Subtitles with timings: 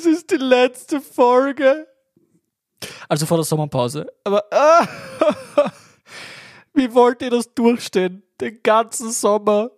[0.00, 1.86] Es ist die letzte Folge.
[3.06, 4.10] Also vor der Sommerpause.
[4.24, 4.88] Aber ah,
[6.72, 8.22] wie wollt ihr das durchstehen?
[8.40, 9.70] Den ganzen Sommer.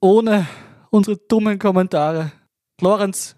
[0.00, 0.48] Ohne
[0.90, 2.32] unsere dummen Kommentare.
[2.80, 3.36] Lorenz,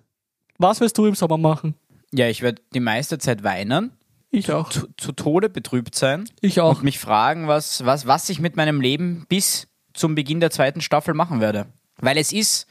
[0.56, 1.74] was willst du im Sommer machen?
[2.14, 3.92] Ja, ich werde die meiste Zeit weinen,
[4.30, 4.70] Ich auch.
[4.70, 6.76] zu, zu Tode betrübt sein Ich auch.
[6.78, 10.80] und mich fragen, was, was, was ich mit meinem Leben bis zum Beginn der zweiten
[10.80, 11.66] Staffel machen werde.
[11.98, 12.66] Weil es ist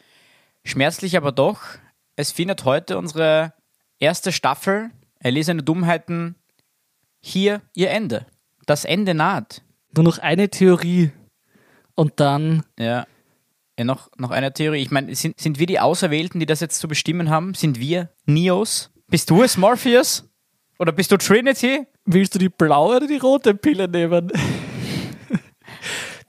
[0.63, 1.59] schmerzlich, aber doch,
[2.21, 3.53] es findet heute unsere
[3.99, 6.35] erste Staffel Erlesene Dummheiten
[7.19, 8.25] hier ihr Ende.
[8.65, 9.61] Das Ende naht.
[9.95, 11.11] Nur noch eine Theorie.
[11.93, 12.63] Und dann.
[12.79, 13.05] Ja.
[13.77, 14.81] ja noch, noch eine Theorie.
[14.81, 17.53] Ich meine, sind, sind wir die Auserwählten, die das jetzt zu bestimmen haben?
[17.53, 18.89] Sind wir Neos?
[19.07, 20.27] Bist du es, Morpheus?
[20.79, 21.85] Oder bist du Trinity?
[22.05, 24.31] Willst du die blaue oder die rote Pille nehmen?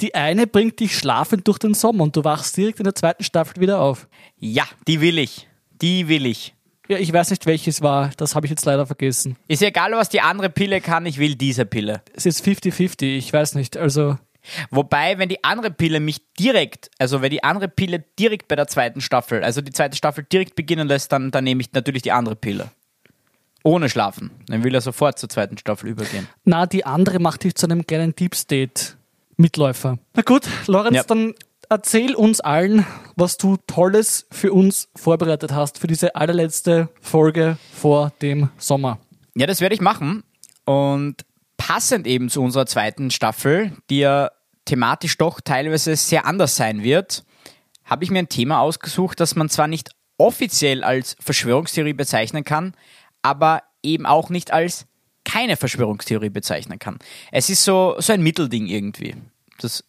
[0.02, 3.22] Die eine bringt dich schlafend durch den Sommer und du wachst direkt in der zweiten
[3.22, 4.08] Staffel wieder auf.
[4.36, 5.48] Ja, die will ich.
[5.82, 6.54] Die will ich.
[6.88, 8.10] Ja, ich weiß nicht, welches war.
[8.16, 9.36] Das habe ich jetzt leider vergessen.
[9.48, 12.02] Ist egal, was die andere Pille kann, ich will diese Pille.
[12.14, 13.76] Es ist 50-50, ich weiß nicht.
[13.76, 14.18] Also,
[14.70, 18.66] Wobei, wenn die andere Pille mich direkt, also wenn die andere Pille direkt bei der
[18.66, 22.10] zweiten Staffel, also die zweite Staffel direkt beginnen lässt, dann, dann nehme ich natürlich die
[22.10, 22.70] andere Pille.
[23.62, 24.32] Ohne schlafen.
[24.48, 26.26] Dann will er sofort zur zweiten Staffel übergehen.
[26.44, 29.98] na, die andere macht dich zu einem kleinen Deep State-Mitläufer.
[30.14, 31.04] Na gut, Lorenz, Ja.
[31.04, 31.34] dann
[31.72, 32.84] erzähl uns allen,
[33.16, 38.98] was du Tolles für uns vorbereitet hast für diese allerletzte Folge vor dem Sommer.
[39.34, 40.22] Ja, das werde ich machen.
[40.66, 41.24] Und
[41.56, 44.30] passend eben zu unserer zweiten Staffel, die ja
[44.66, 47.24] thematisch doch teilweise sehr anders sein wird,
[47.84, 52.74] habe ich mir ein Thema ausgesucht, das man zwar nicht offiziell als Verschwörungstheorie bezeichnen kann,
[53.22, 54.86] aber eben auch nicht als
[55.24, 56.98] keine Verschwörungstheorie bezeichnen kann.
[57.30, 59.14] Es ist so, so ein Mittelding irgendwie.
[59.64, 59.84] Das,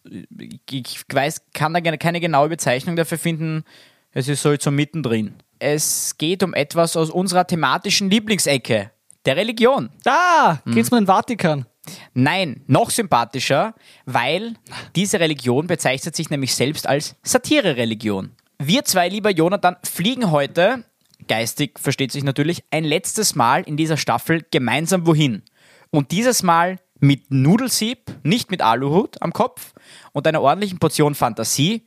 [0.70, 3.64] ich weiß, kann da keine genaue Bezeichnung dafür finden.
[4.12, 5.34] Es ist so, so mittendrin.
[5.58, 8.90] Es geht um etwas aus unserer thematischen Lieblingsecke,
[9.24, 9.90] der Religion.
[10.04, 11.66] Ah, geht's um den Vatikan?
[12.14, 13.74] Nein, noch sympathischer,
[14.06, 14.54] weil
[14.94, 18.32] diese Religion bezeichnet sich nämlich selbst als Satire-Religion.
[18.58, 20.84] Wir zwei, lieber Jonathan, fliegen heute,
[21.28, 25.42] geistig versteht sich natürlich, ein letztes Mal in dieser Staffel gemeinsam wohin.
[25.90, 29.74] Und dieses Mal mit Nudelsieb, nicht mit Aluhut am Kopf
[30.12, 31.86] und einer ordentlichen Portion Fantasie.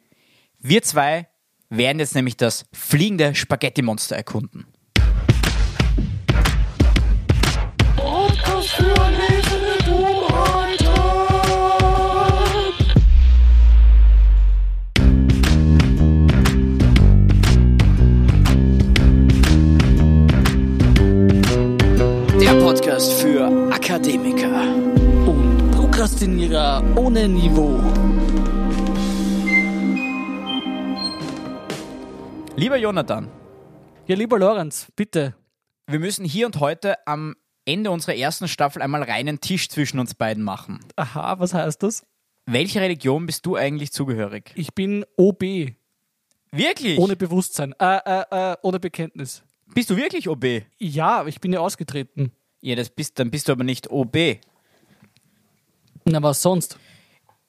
[0.59, 1.27] Wir zwei
[1.69, 4.67] werden jetzt nämlich das fliegende Spaghetti-Monster erkunden.
[22.39, 24.96] Der Podcast für Akademiker.
[26.11, 27.81] Prokrastinierer ohne Niveau.
[32.55, 33.27] Lieber Jonathan,
[34.07, 35.35] Ja, lieber Lorenz, bitte.
[35.85, 37.35] wir müssen hier und heute am
[37.65, 40.79] Ende unserer ersten Staffel einmal reinen Tisch zwischen uns beiden machen.
[40.95, 42.03] Aha, was heißt das?
[42.45, 44.53] Welche Religion bist du eigentlich zugehörig?
[44.55, 45.73] Ich bin OB,
[46.53, 46.99] Wirklich?
[46.99, 48.23] ohne Bewusstsein, äh, äh,
[48.53, 49.43] äh, ohne Bekenntnis.
[49.75, 50.61] bist du wirklich OB?
[50.77, 52.31] Ja, ich bin ja ausgetreten.
[52.61, 54.39] Ja, das bist, dann bist du aber nicht OB.
[56.09, 56.77] Na, was sonst?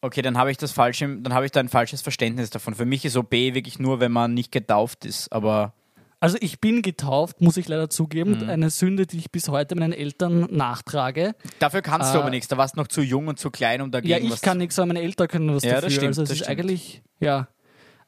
[0.01, 2.75] Okay, dann habe ich das falsche, dann habe ich da ein falsches Verständnis davon.
[2.75, 5.73] Für mich ist OB wirklich nur, wenn man nicht getauft ist, aber
[6.21, 8.39] Also ich bin getauft, muss ich leider zugeben.
[8.45, 8.51] Mhm.
[8.51, 11.35] Eine Sünde, die ich bis heute meinen Eltern nachtrage.
[11.59, 12.49] dafür kannst du Äh, aber nichts.
[12.49, 14.59] Da warst du noch zu jung und zu klein, um dagegen Ja, ich was kann
[14.59, 15.91] nichts, aber meine Eltern können was Ja, das dafür.
[15.97, 16.61] stimmt, also es das ist stimmt.
[16.61, 17.49] eigentlich, ja.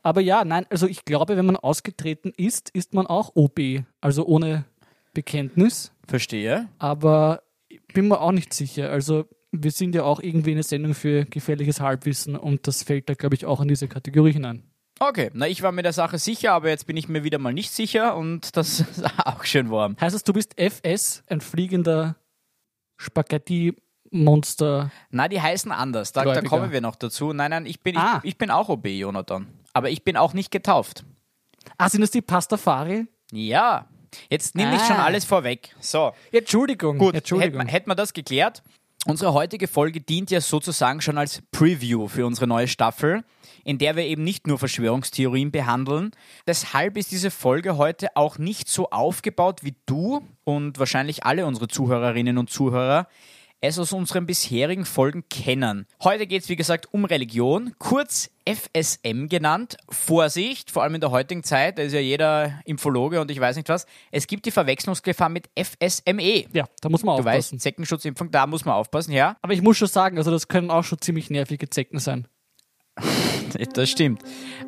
[0.02, 4.24] Aber ja, nein, also ich glaube, wenn man ausgetreten ist, ist man auch OB, also
[4.26, 4.64] ohne
[5.12, 5.92] Bekenntnis.
[6.06, 6.68] Verstehe.
[6.78, 7.42] Aber
[7.92, 8.90] bin mir auch nicht sicher.
[8.90, 13.14] Also wir sind ja auch irgendwie eine Sendung für gefährliches Halbwissen und das fällt da,
[13.14, 14.62] glaube ich, auch in diese Kategorie hinein.
[15.00, 17.54] Okay, na ich war mir der Sache sicher, aber jetzt bin ich mir wieder mal
[17.54, 19.96] nicht sicher und das ist auch schön warm.
[20.00, 22.16] Heißt das, du bist FS, ein fliegender
[22.98, 24.90] Spaghetti-Monster?
[25.10, 26.12] Na, die heißen anders.
[26.12, 27.32] Da, da kommen wir noch dazu.
[27.32, 28.20] Nein, nein, ich bin, Ah.
[28.22, 29.46] ich, ich bin auch OB, Jonathan.
[29.72, 31.04] Aber ich bin auch nicht getauft.
[31.78, 33.06] Ah, sind das die Pastafari?
[33.32, 33.86] Ja.
[34.28, 34.86] Jetzt nimm nicht Ah.
[34.86, 35.74] schon alles vorweg.
[35.80, 36.12] So.
[36.32, 36.98] Entschuldigung.
[36.98, 37.60] Gut, Entschuldigung.
[37.64, 38.62] wir, hätten wir das geklärt.
[39.06, 43.24] Unsere heutige Folge dient ja sozusagen schon als Preview für unsere neue Staffel,
[43.64, 46.10] in der wir eben nicht nur Verschwörungstheorien behandeln.
[46.46, 51.68] Deshalb ist diese Folge heute auch nicht so aufgebaut, wie du und wahrscheinlich alle unsere
[51.68, 53.08] Zuhörerinnen und Zuhörer
[53.62, 55.86] es aus unseren bisherigen Folgen kennen.
[56.02, 59.76] Heute geht es, wie gesagt, um Religion, kurz FSM genannt.
[59.88, 63.56] Vorsicht, vor allem in der heutigen Zeit, da ist ja jeder Infologe und ich weiß
[63.56, 63.86] nicht was.
[64.10, 66.46] Es gibt die Verwechslungsgefahr mit FSME.
[66.52, 67.56] ja, da muss man Du aufpassen.
[67.56, 69.36] weißt, Zeckenschutzimpfung, da muss man aufpassen, ja.
[69.42, 72.26] Aber ich muss schon sagen, also das können auch schon ziemlich nervige Zecken sein.
[73.74, 74.22] Das stimmt.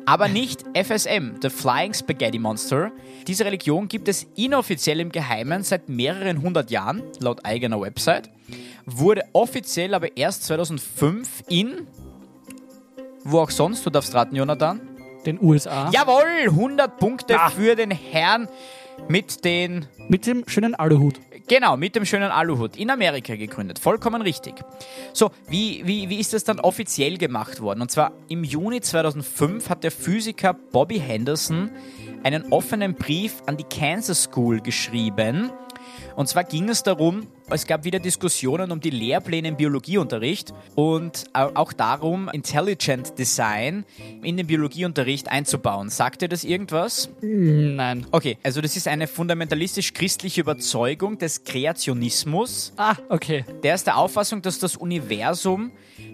[0.05, 2.91] Aber nicht FSM, The Flying Spaghetti Monster.
[3.27, 8.29] Diese Religion gibt es inoffiziell im Geheimen seit mehreren hundert Jahren, laut eigener Website.
[8.85, 11.87] Wurde offiziell aber erst 2005 in.
[13.23, 14.81] Wo auch sonst, du darfst raten, Jonathan.
[15.25, 15.89] Den USA.
[15.93, 17.49] Jawohl, 100 Punkte Ah.
[17.49, 18.49] für den Herrn
[19.07, 21.19] mit den Mit dem schönen Aluhut.
[21.47, 22.77] Genau, mit dem schönen Aluhut.
[22.77, 23.77] In Amerika gegründet.
[23.77, 24.55] Vollkommen richtig.
[25.11, 27.81] So, wie, wie, wie ist das dann offiziell gemacht worden?
[27.81, 31.69] Und zwar im Juni 2005 hat der Physiker Bobby Henderson
[32.23, 35.51] einen offenen Brief an die Kansas School geschrieben.
[36.15, 41.25] Und zwar ging es darum, es gab wieder Diskussionen um die Lehrpläne im Biologieunterricht und
[41.33, 43.85] au- auch darum, Intelligent Design
[44.23, 45.89] in den Biologieunterricht einzubauen.
[45.89, 47.09] Sagt dir das irgendwas?
[47.21, 48.05] Nein.
[48.11, 52.73] Okay, also das ist eine fundamentalistisch-christliche Überzeugung des Kreationismus.
[52.77, 53.45] Ah, okay.
[53.63, 55.71] Der ist der Auffassung, dass das Universum,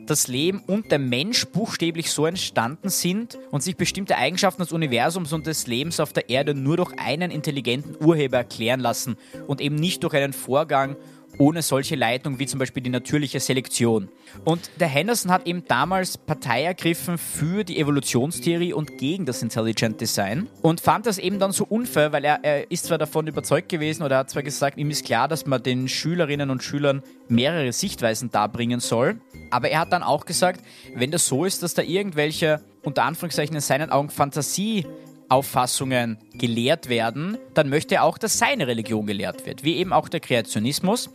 [0.10, 5.34] das Leben und der Mensch buchstäblich so entstanden sind und sich bestimmte Eigenschaften des Universums
[5.34, 9.18] und des Lebens auf der Erde nur durch einen intelligenten Urheber erklären lassen
[9.48, 10.96] und eben nicht durch einen Vorgang
[11.38, 14.10] ohne solche Leitung wie zum Beispiel die natürliche Selektion.
[14.46, 20.02] Und der Henderson hat eben damals Partei ergriffen für die Evolutionstheorie und gegen das Intelligent
[20.02, 23.70] Design und fand das eben dann so unfair, weil er, er ist zwar davon überzeugt
[23.70, 27.04] gewesen oder er hat zwar gesagt, ihm ist klar, dass man den Schülerinnen und Schülern
[27.28, 29.20] mehrere Sichtweisen darbringen soll,
[29.52, 30.62] aber er hat dann auch gesagt,
[30.96, 34.86] wenn das so ist, dass da irgendwelche unter Anführungszeichen in seinen Augen Fantasie
[35.30, 40.10] Auffassungen gelehrt werden, dann möchte er auch, dass seine Religion gelehrt wird, wie eben auch
[40.10, 41.10] der Kreationismus.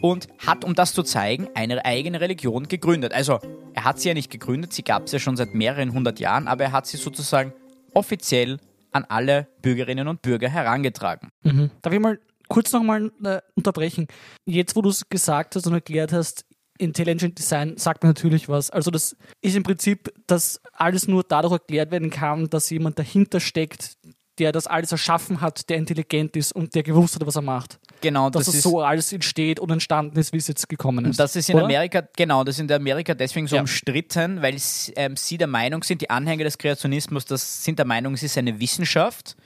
[0.00, 3.12] Und hat, um das zu zeigen, eine eigene Religion gegründet.
[3.12, 3.40] Also,
[3.74, 6.46] er hat sie ja nicht gegründet, sie gab es ja schon seit mehreren hundert Jahren,
[6.46, 7.52] aber er hat sie sozusagen
[7.94, 8.58] offiziell
[8.92, 11.30] an alle Bürgerinnen und Bürger herangetragen.
[11.42, 11.70] Mhm.
[11.82, 14.06] Darf ich mal kurz nochmal äh, unterbrechen?
[14.44, 16.44] Jetzt, wo du es gesagt hast und erklärt hast,
[16.78, 18.70] Intelligent Design sagt mir natürlich was.
[18.70, 23.40] Also das ist im Prinzip, dass alles nur dadurch erklärt werden kann, dass jemand dahinter
[23.40, 23.96] steckt,
[24.38, 27.80] der das alles erschaffen hat, der intelligent ist und der gewusst hat, was er macht.
[28.00, 31.04] Genau, Dass das, es ist so alles entsteht und entstanden ist, wie es jetzt gekommen
[31.06, 31.18] ist.
[31.18, 31.64] Das ist in Oder?
[31.64, 33.62] Amerika, genau, das ist in Amerika deswegen so Ja.
[33.62, 34.56] umstritten, weil
[34.94, 38.38] ähm, sie der Meinung sind, die Anhänger des Kreationismus, das sind der Meinung, es ist
[38.38, 39.36] eine Wissenschaft.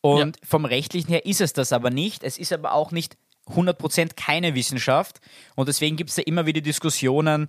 [0.00, 2.22] Und vom rechtlichen her ist es das aber nicht.
[2.24, 3.16] Es ist aber auch nicht
[3.48, 5.20] 100% keine Wissenschaft.
[5.54, 7.48] Und deswegen gibt es da immer wieder Diskussionen,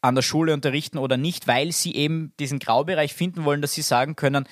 [0.00, 3.80] an der Schule unterrichten oder nicht, weil sie eben diesen Graubereich finden wollen, dass sie
[3.82, 4.46] sagen können,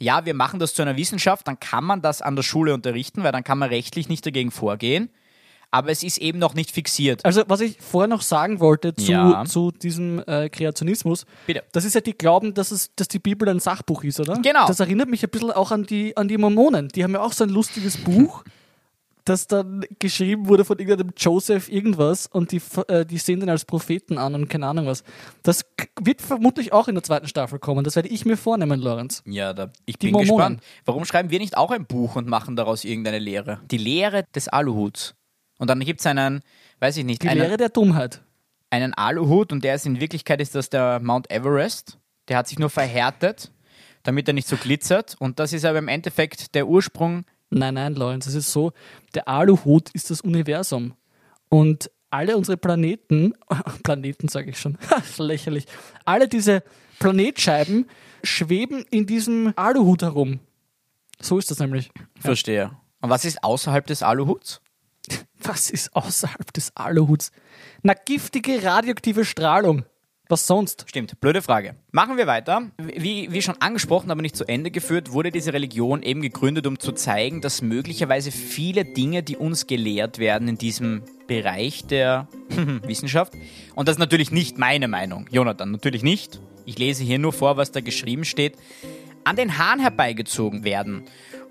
[0.00, 3.22] ja, wir machen das zu einer Wissenschaft, dann kann man das an der Schule unterrichten,
[3.22, 5.08] weil dann kann man rechtlich nicht dagegen vorgehen.
[5.70, 7.24] Aber es ist eben noch nicht fixiert.
[7.24, 9.44] Also, was ich vorher noch sagen wollte zu, Ja.
[9.46, 11.64] zu diesem äh, Kreationismus, Bitte.
[11.72, 14.34] das ist ja die Glauben, dass, es, dass die Bibel ein Sachbuch ist, oder?
[14.42, 14.66] Genau.
[14.66, 16.88] Das erinnert mich ein bisschen auch an die, an die Mormonen.
[16.88, 18.44] Die haben ja auch so ein lustiges Buch,
[19.26, 23.64] das dann geschrieben wurde von irgendeinem Joseph irgendwas und die, äh, die sehen den als
[23.64, 25.04] Propheten an und keine Ahnung was.
[25.42, 25.64] Das
[26.00, 27.84] wird vermutlich auch in der zweiten Staffel kommen.
[27.84, 29.22] Das werde ich mir vornehmen, Lorenz.
[29.26, 30.28] Ja, da, ich Die bin Mormonen.
[30.56, 30.62] gespannt.
[30.86, 33.60] Warum schreiben wir nicht auch ein Buch und machen daraus irgendeine Lehre?
[33.70, 35.14] Die Lehre des Aluhuts.
[35.58, 36.40] Und dann gibt es einen,
[36.80, 38.22] weiß ich nicht, Die einen, Lehre der Dummheit.
[38.70, 41.98] einen Aluhut und der ist in Wirklichkeit ist das der Mount Everest.
[42.28, 43.50] Der hat sich nur verhärtet,
[44.02, 45.16] damit er nicht so glitzert.
[45.18, 47.24] Und das ist aber im Endeffekt der Ursprung.
[47.50, 48.72] Nein, nein, Lorenz, es ist so,
[49.14, 50.94] der Aluhut ist das Universum.
[51.48, 53.34] Und alle unsere Planeten,
[53.82, 54.78] Planeten sage ich schon,
[55.18, 55.66] lächerlich,
[56.04, 56.62] alle diese
[56.98, 57.86] Planetscheiben
[58.22, 60.40] schweben in diesem Aluhut herum.
[61.20, 61.90] So ist das nämlich.
[62.18, 62.72] Verstehe.
[63.00, 64.60] Und was ist außerhalb des Aluhuts?
[65.38, 67.30] Was ist außerhalb des Aluhuts?
[67.82, 69.84] Na, giftige radioaktive Strahlung.
[70.28, 70.86] Was sonst?
[70.88, 71.76] Stimmt, blöde Frage.
[71.92, 72.70] Machen wir weiter.
[72.78, 76.80] Wie, wie schon angesprochen, aber nicht zu Ende geführt, wurde diese Religion eben gegründet, um
[76.80, 82.26] zu zeigen, dass möglicherweise viele Dinge, die uns gelehrt werden in diesem Bereich der
[82.86, 83.34] Wissenschaft,
[83.76, 86.40] und das ist natürlich nicht meine Meinung, Jonathan, natürlich nicht.
[86.64, 88.56] Ich lese hier nur vor, was da geschrieben steht,
[89.22, 91.04] an den Haaren herbeigezogen werden.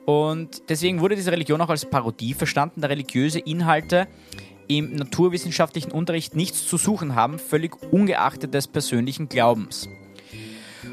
[0.06, 4.08] Und deswegen wurde diese Religion auch als Parodie verstanden, da religiöse Inhalte
[4.68, 9.88] im naturwissenschaftlichen Unterricht nichts zu suchen haben, völlig ungeachtet des persönlichen Glaubens.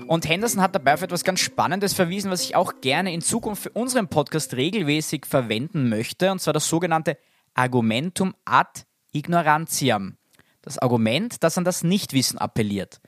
[0.07, 3.63] Und Henderson hat dabei auf etwas ganz Spannendes verwiesen, was ich auch gerne in Zukunft
[3.63, 7.17] für unseren Podcast regelmäßig verwenden möchte, und zwar das sogenannte
[7.55, 10.17] Argumentum ad ignorantiam.
[10.63, 13.01] Das Argument, das an das Nichtwissen appelliert.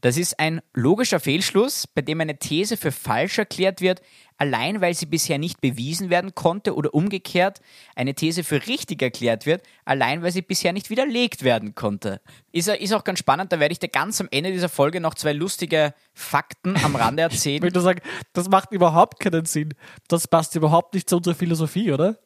[0.00, 4.00] Das ist ein logischer Fehlschluss, bei dem eine These für falsch erklärt wird,
[4.38, 7.60] allein weil sie bisher nicht bewiesen werden konnte oder umgekehrt
[7.94, 12.20] eine These für richtig erklärt wird, allein weil sie bisher nicht widerlegt werden konnte.
[12.52, 15.14] Ist, ist auch ganz spannend, da werde ich dir ganz am Ende dieser Folge noch
[15.14, 17.62] zwei lustige Fakten am Rande Ich erzählen.
[17.62, 18.00] würde sagen,
[18.32, 19.74] das macht überhaupt keinen Sinn.
[20.08, 22.18] Das passt überhaupt nicht zu unserer Philosophie, oder?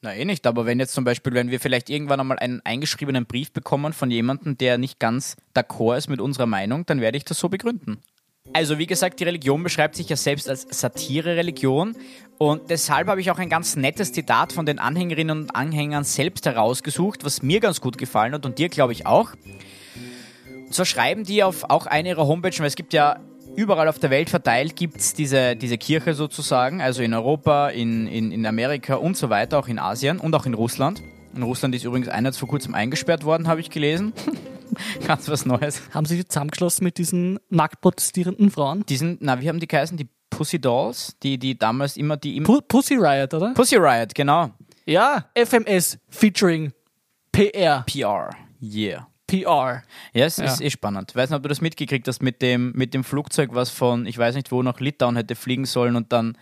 [0.00, 3.26] Na eh nicht, aber wenn jetzt zum Beispiel, wenn wir vielleicht irgendwann einmal einen eingeschriebenen
[3.26, 7.24] Brief bekommen von jemandem, der nicht ganz d'accord ist mit unserer Meinung, dann werde ich
[7.24, 7.98] das so begründen.
[8.52, 11.96] Also wie gesagt, die Religion beschreibt sich ja selbst als Satire-Religion
[12.38, 16.46] und deshalb habe ich auch ein ganz nettes Zitat von den Anhängerinnen und Anhängern selbst
[16.46, 19.34] herausgesucht, was mir ganz gut gefallen hat und dir glaube ich auch.
[20.66, 23.20] Und zwar schreiben die auf auch eine ihrer Homepage, weil es gibt ja
[23.58, 28.06] überall auf der Welt verteilt gibt es diese, diese Kirche sozusagen, also in Europa, in,
[28.06, 31.02] in, in Amerika und so weiter, auch in Asien und auch in Russland.
[31.34, 34.12] In Russland ist übrigens einer vor kurzem eingesperrt worden, habe ich gelesen.
[35.06, 35.82] Ganz was Neues.
[35.92, 38.84] Haben Sie sich zusammengeschlossen mit diesen nackt protestierenden Frauen?
[38.88, 39.96] Die sind, na, wie haben die geheißen?
[39.96, 43.54] Die Pussy Dolls, die, die damals immer die im Pu Pussy Riot, oder?
[43.54, 44.50] Pussy Riot, genau.
[44.86, 46.72] Ja, FMS featuring
[47.32, 47.84] PR.
[47.86, 48.30] PR.
[48.62, 49.08] Yeah.
[49.28, 49.84] PR.
[50.12, 50.46] Ja, es Ja.
[50.46, 51.14] ist eh spannend.
[51.14, 54.18] Weiß nicht, ob du das mitgekriegt hast mit dem, mit dem Flugzeug, was von, ich
[54.18, 56.36] weiß nicht wo, nach Litauen hätte fliegen sollen und dann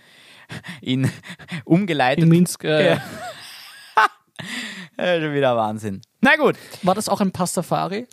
[0.81, 1.11] ihn
[1.67, 2.25] umgeleitet.
[2.25, 2.65] In Minsk.
[2.65, 3.03] Äh, Ja.
[4.99, 6.01] Ja, schon wieder Wahnsinn.
[6.21, 6.57] Na gut.
[6.83, 8.07] War das auch ein Pastafari,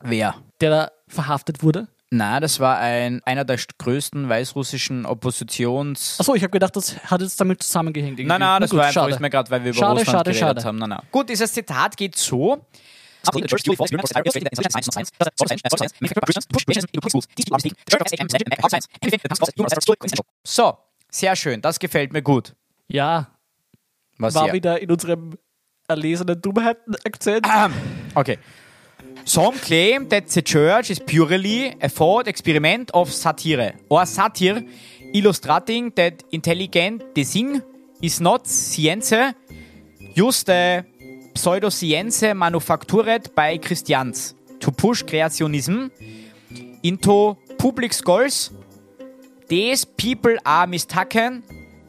[0.00, 0.34] Wer?
[0.60, 1.88] der da verhaftet wurde?
[2.12, 6.16] Na, das war ein, einer der größten weißrussischen Oppositions...
[6.18, 8.18] Achso, ich habe gedacht, das hat jetzt damit zusammengehängt.
[8.18, 9.12] Nein, nein, das gut, war einfach, schade.
[9.14, 10.64] ist mir gerade, weil wir über Schade, Russland schade, geredet schade.
[10.64, 10.78] haben.
[10.78, 11.02] Nein, nein.
[11.12, 12.66] Gut, dieses Zitat geht so.
[20.44, 20.78] So,
[21.10, 22.54] sehr schön, das gefällt mir gut.
[22.88, 23.28] Ja,
[24.18, 24.52] Was war hier?
[24.54, 25.38] wieder in unserem
[25.88, 27.46] erlesenen Dummheiten-Akzent.
[28.14, 28.38] Okay.
[29.24, 34.64] Some claim that the church is purely a thought experiment of satire, or satire
[35.12, 37.62] illustrating that intelligent design
[38.00, 39.12] is not science,
[40.14, 40.84] just a
[41.34, 45.90] pseudoscience manufactured by Christians to push creationism
[46.82, 48.50] into public schools.
[49.48, 51.42] These people are mistaken.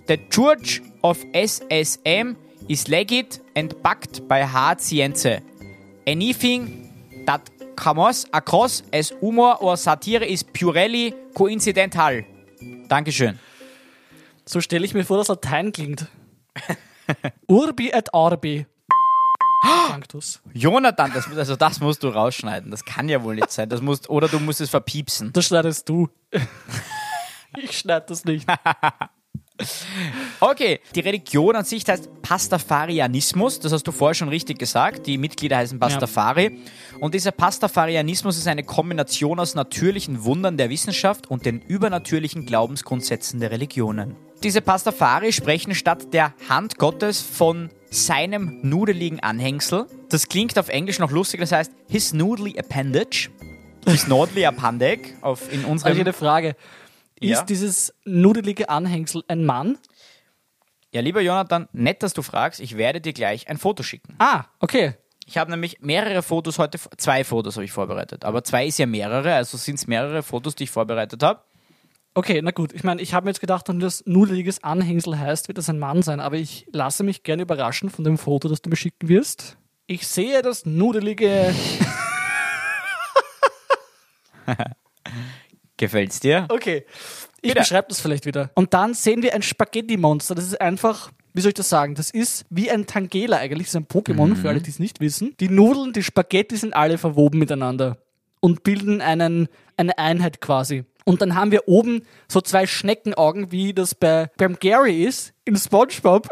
[0.07, 2.35] The church of SSM
[2.67, 5.27] is legit and backed by hard science.
[6.07, 12.23] Anything that comes across as humor or satire is purely coincidental.
[12.87, 13.39] Dankeschön.
[14.45, 16.07] So stelle ich mir vor, dass Latein klingt.
[17.47, 18.65] Urbi et Orbi.
[19.61, 20.41] Sanctus.
[20.53, 22.71] Jonathan, das, also das musst du rausschneiden.
[22.71, 23.69] Das kann ja wohl nicht sein.
[23.69, 25.31] Das musst, oder du musst es verpiepsen.
[25.33, 26.09] Das schneidest du.
[27.57, 28.47] ich schneide das nicht.
[30.39, 33.59] Okay, die Religion an sich heißt Pastafarianismus.
[33.59, 35.05] Das hast du vorher schon richtig gesagt.
[35.05, 36.59] Die Mitglieder heißen Pastafari.
[36.99, 43.39] Und dieser Pastafarianismus ist eine Kombination aus natürlichen Wundern der Wissenschaft und den übernatürlichen Glaubensgrundsätzen
[43.39, 44.15] der Religionen.
[44.41, 49.85] Diese Pastafari sprechen statt der Hand Gottes von seinem nudeligen Anhängsel.
[50.09, 53.29] Das klingt auf Englisch noch lustig, das heißt his noodly appendage.
[53.85, 55.99] His noodly appendage auf, in Also unserem...
[55.99, 56.55] eine Frage.
[57.19, 57.43] Ist Ja.
[57.43, 59.77] dieses nudelige Anhängsel ein Mann?
[60.93, 62.59] Ja, lieber Jonathan, nett, dass du fragst.
[62.59, 64.15] Ich werde dir gleich ein Foto schicken.
[64.19, 64.95] Ah, okay.
[65.27, 68.25] Ich habe nämlich mehrere Fotos heute, zwei Fotos habe ich vorbereitet.
[68.25, 71.41] Aber zwei ist ja mehrere, also sind es mehrere Fotos, die ich vorbereitet habe.
[72.13, 72.73] Okay, na gut.
[72.73, 75.79] Ich meine, ich habe mir jetzt gedacht, wenn das nudeliges Anhängsel heißt, wird das ein
[75.79, 76.19] Mann sein.
[76.19, 79.57] Aber ich lasse mich gerne überraschen von dem Foto, das du mir schicken wirst.
[79.87, 81.53] Ich sehe das nudelige.
[85.77, 86.47] Gefällt's dir?
[86.49, 86.85] Okay.
[87.41, 87.59] Ich Bitte.
[87.59, 88.51] beschreibe das vielleicht wieder.
[88.55, 90.35] Und dann sehen wir ein Spaghetti-Monster.
[90.35, 91.95] Das ist einfach, wie soll ich das sagen?
[91.95, 93.67] Das ist wie ein Tangela eigentlich.
[93.67, 95.33] Das ist ein Pokémon, für alle, die es nicht wissen.
[95.39, 97.97] Die Nudeln, die Spaghetti sind alle verwoben miteinander
[98.41, 99.47] und bilden einen,
[99.81, 100.85] eine Einheit quasi.
[101.05, 105.57] Und dann haben wir oben so zwei Schneckenaugen, wie das bei, beim Gary ist, in
[105.57, 106.29] Spongebob.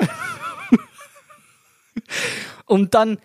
[2.65, 3.18] und dann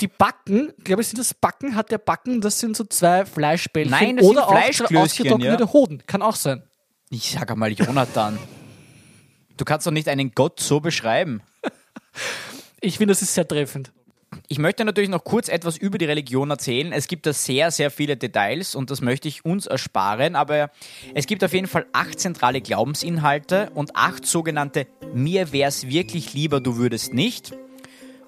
[0.00, 3.90] die Backen, glaube ich, sind das Backen, hat der Backen, das sind so zwei Fleischbällchen.
[3.90, 5.72] Nein, das sind oder auch Fleischklößchen, ausgetrocknete ja.
[5.72, 6.02] Hoden.
[6.06, 6.62] Kann auch sein.
[7.10, 8.38] Ich sag einmal, Jonathan.
[9.56, 11.42] du kannst doch nicht einen Gott so beschreiben.
[12.80, 13.92] Ich finde, das ist sehr treffend.
[14.52, 16.92] Ich möchte natürlich noch kurz etwas über die Religion erzählen.
[16.92, 20.70] Es gibt da sehr, sehr viele Details und das möchte ich uns ersparen, aber
[21.14, 26.60] es gibt auf jeden Fall acht zentrale Glaubensinhalte und acht sogenannte Mir wär's wirklich lieber,
[26.60, 27.54] du würdest nicht.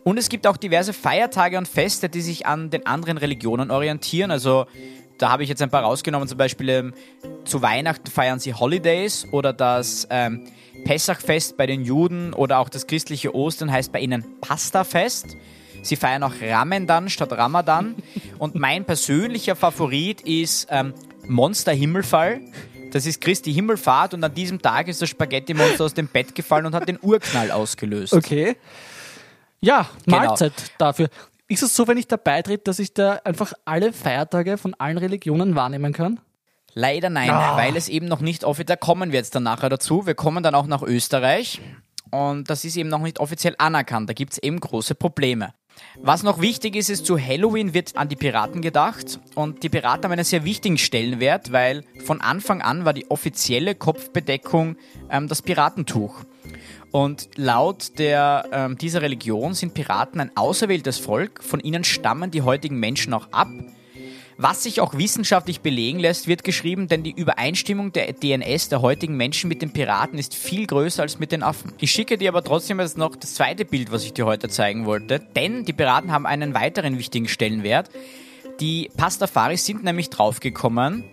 [0.03, 4.31] Und es gibt auch diverse Feiertage und Feste, die sich an den anderen Religionen orientieren.
[4.31, 4.65] Also
[5.19, 6.95] da habe ich jetzt ein paar rausgenommen, zum Beispiel ähm,
[7.45, 10.47] zu Weihnachten feiern sie Holidays oder das ähm,
[10.87, 15.37] Pessachfest bei den Juden oder auch das christliche Ostern heißt bei ihnen Pastafest.
[15.85, 17.95] Sie feiern auch Ramadan statt Ramadan.
[18.39, 20.95] Und mein persönlicher Favorit ist ähm,
[21.29, 22.41] Monster Himmelfall.
[22.93, 26.67] Das ist Christi Himmelfahrt und an diesem Tag ist das Spaghetti-Monster aus dem Bett gefallen
[26.67, 28.13] und hat den Urknall ausgelöst.
[28.13, 28.57] Okay.
[29.61, 30.19] Ja, Genau.
[30.19, 31.09] Mahlzeit dafür.
[31.49, 34.97] Ist es so, wenn ich dabei trete, dass ich da einfach alle Feiertage von allen
[34.99, 36.21] Religionen wahrnehmen kann?
[36.73, 37.57] Leider nein, Ah.
[37.57, 40.07] weil es eben noch nicht offiziell, da kommen wir jetzt dann nachher dazu.
[40.07, 41.61] Wir kommen dann auch nach Österreich
[42.11, 44.09] und das ist eben noch nicht offiziell anerkannt.
[44.09, 45.53] Da gibt es eben große Probleme.
[46.01, 50.05] Was noch wichtig ist, ist, zu Halloween wird an die Piraten gedacht und die Piraten
[50.05, 54.77] haben einen sehr wichtigen Stellenwert, weil von Anfang an war die offizielle Kopfbedeckung
[55.11, 56.25] ähm, das Piratentuch.
[56.91, 62.43] Und laut der, ähm, dieser Religion sind Piraten ein auserwähltes Volk, von ihnen stammen die
[62.43, 63.49] heutigen Menschen auch ab.
[64.37, 69.17] Was sich auch wissenschaftlich belegen lässt, wird geschrieben, denn die Übereinstimmung der DNS der heutigen
[69.17, 71.73] Menschen mit den Piraten ist viel größer als mit den Affen.
[71.79, 74.87] Ich schicke dir aber trotzdem jetzt noch das zweite Bild, was ich dir heute zeigen
[74.87, 77.91] wollte, denn die Piraten haben einen weiteren wichtigen Stellenwert.
[78.61, 81.05] Die Pastafaris sind nämlich draufgekommen,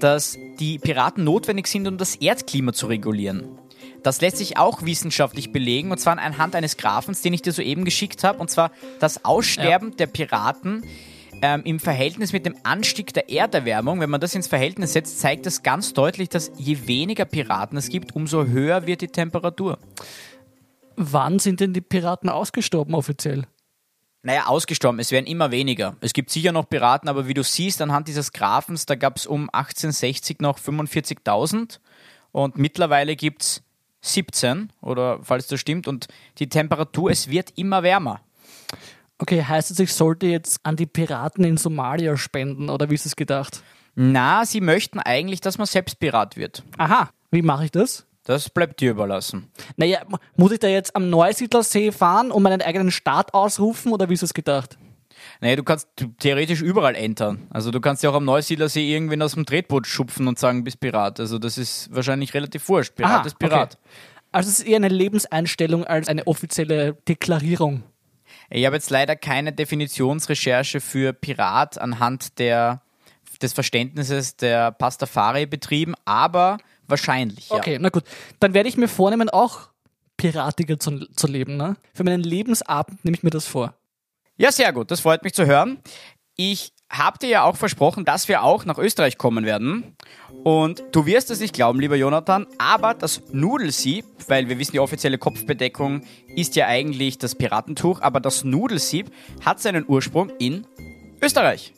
[0.00, 3.58] dass die Piraten notwendig sind, um das Erdklima zu regulieren.
[4.02, 7.84] Das lässt sich auch wissenschaftlich belegen, und zwar anhand eines Graphens, den ich dir soeben
[7.84, 9.96] geschickt habe, und zwar das Aussterben ja.
[9.96, 10.84] der Piraten
[11.42, 15.44] ähm, im Verhältnis mit dem Anstieg der Erderwärmung, wenn man das ins Verhältnis setzt, zeigt
[15.44, 19.78] das ganz deutlich, dass je weniger Piraten es gibt, umso höher wird die Temperatur.
[20.96, 23.46] Wann sind denn die Piraten ausgestorben offiziell?
[24.22, 25.00] Naja, ausgestorben.
[25.00, 25.96] Es werden immer weniger.
[26.00, 29.26] Es gibt sicher noch Piraten, aber wie du siehst, anhand dieses Graphens, da gab es
[29.26, 31.80] um 1860 noch 45.000
[32.30, 33.62] und mittlerweile gibt es
[34.02, 36.06] 17, oder falls das stimmt, und
[36.38, 38.20] die Temperatur, es wird immer wärmer.
[39.22, 43.06] Okay, heißt es, ich sollte jetzt an die Piraten in Somalia spenden oder wie ist
[43.06, 43.62] es gedacht?
[43.94, 46.64] Na, sie möchten eigentlich, dass man selbst Pirat wird.
[46.76, 48.04] Aha, wie mache ich das?
[48.24, 49.48] Das bleibt dir überlassen.
[49.76, 50.00] Naja,
[50.34, 54.24] muss ich da jetzt am Neusiedlersee fahren und meinen eigenen Staat ausrufen oder wie ist
[54.24, 54.76] es gedacht?
[55.40, 55.86] Naja, du kannst
[56.18, 57.46] theoretisch überall entern.
[57.50, 60.80] Also du kannst ja auch am Neusiedlersee irgendwen aus dem Tretboot schupfen und sagen, bist
[60.80, 61.20] Pirat.
[61.20, 62.96] Also das ist wahrscheinlich relativ wurscht.
[62.96, 63.74] Pirat Aha, ist Pirat.
[63.74, 63.92] Okay.
[64.32, 67.84] Also es ist eher eine Lebenseinstellung als eine offizielle Deklarierung.
[68.54, 72.82] Ich habe jetzt leider keine Definitionsrecherche für Pirat anhand der,
[73.40, 77.48] des Verständnisses der Pastafari betrieben, aber wahrscheinlich.
[77.48, 77.56] Ja.
[77.56, 78.04] Okay, na gut.
[78.40, 79.70] Dann werde ich mir vornehmen, auch
[80.18, 81.56] piratiger zu, zu leben.
[81.56, 81.76] Ne?
[81.94, 83.74] Für meinen Lebensabend nehme ich mir das vor.
[84.36, 84.90] Ja, sehr gut.
[84.90, 85.78] Das freut mich zu hören.
[86.36, 89.96] Ich habe dir ja auch versprochen, dass wir auch nach Österreich kommen werden.
[90.44, 94.80] Und du wirst es nicht glauben, lieber Jonathan, aber das Nudelsieb, weil wir wissen, die
[94.80, 96.02] offizielle Kopfbedeckung
[96.36, 99.10] ist ja eigentlich das Piratentuch, aber das Nudelsieb
[99.44, 100.66] hat seinen Ursprung in
[101.22, 101.72] Österreich.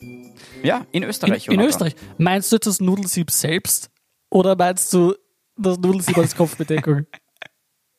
[0.63, 1.47] Ja, in Österreich.
[1.47, 1.95] In, in Österreich.
[2.17, 3.89] Meinst du jetzt das Nudelsieb selbst
[4.29, 5.15] oder meinst du
[5.55, 7.05] das Nudelsieb als Kopfbedeckung?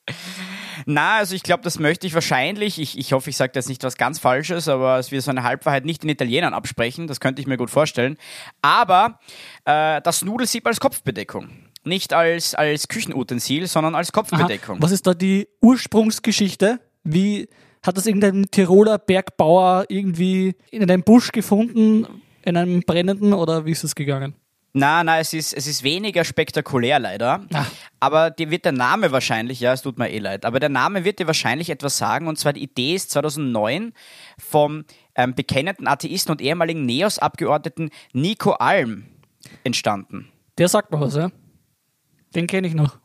[0.88, 2.78] Na, also ich glaube, das möchte ich wahrscheinlich.
[2.80, 5.42] Ich, ich hoffe, ich sage jetzt nicht was ganz Falsches, aber es wird so eine
[5.42, 7.08] Halbwahrheit nicht den Italienern absprechen.
[7.08, 8.16] Das könnte ich mir gut vorstellen.
[8.62, 9.18] Aber
[9.64, 11.48] äh, das Nudelsieb als Kopfbedeckung.
[11.82, 14.76] Nicht als, als Küchenutensil, sondern als Kopfbedeckung.
[14.76, 14.82] Aha.
[14.82, 16.78] Was ist da die Ursprungsgeschichte?
[17.02, 17.48] Wie
[17.84, 22.06] hat das irgendein Tiroler Bergbauer irgendwie in einem Busch gefunden,
[22.42, 24.34] in einem brennenden oder wie ist es gegangen?
[24.78, 27.40] Na, na, es ist, es ist weniger spektakulär leider.
[27.54, 27.72] Ach.
[27.98, 31.02] Aber dir wird der Name wahrscheinlich, ja, es tut mir eh leid, aber der Name
[31.02, 32.28] wird dir wahrscheinlich etwas sagen.
[32.28, 33.94] Und zwar die Idee ist 2009
[34.38, 34.84] vom
[35.14, 39.06] ähm, bekennenden Atheisten und ehemaligen NEOS-Abgeordneten Nico Alm
[39.64, 40.28] entstanden.
[40.58, 41.30] Der sagt mir was, ja?
[42.34, 42.98] Den kenne ich noch.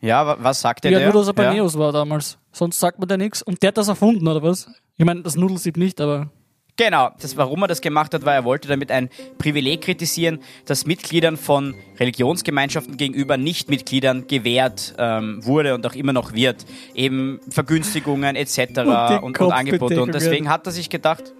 [0.00, 0.90] Ja, was sagt der?
[0.90, 1.52] Ja, nur, dass er bei ja.
[1.52, 2.36] NEOS war damals.
[2.50, 3.42] Sonst sagt man der nichts.
[3.42, 4.68] Und der hat das erfunden, oder was?
[4.96, 6.32] Ich meine, das Nudelsieb nicht, aber.
[6.76, 10.86] Genau, das, warum er das gemacht hat, war, er wollte damit ein Privileg kritisieren, das
[10.86, 16.64] Mitgliedern von Religionsgemeinschaften gegenüber Nichtmitgliedern gewährt ähm, wurde und auch immer noch wird.
[16.94, 18.58] Eben Vergünstigungen etc.
[18.78, 20.02] und, und, und Angebote.
[20.02, 21.34] Und deswegen hat er sich gedacht,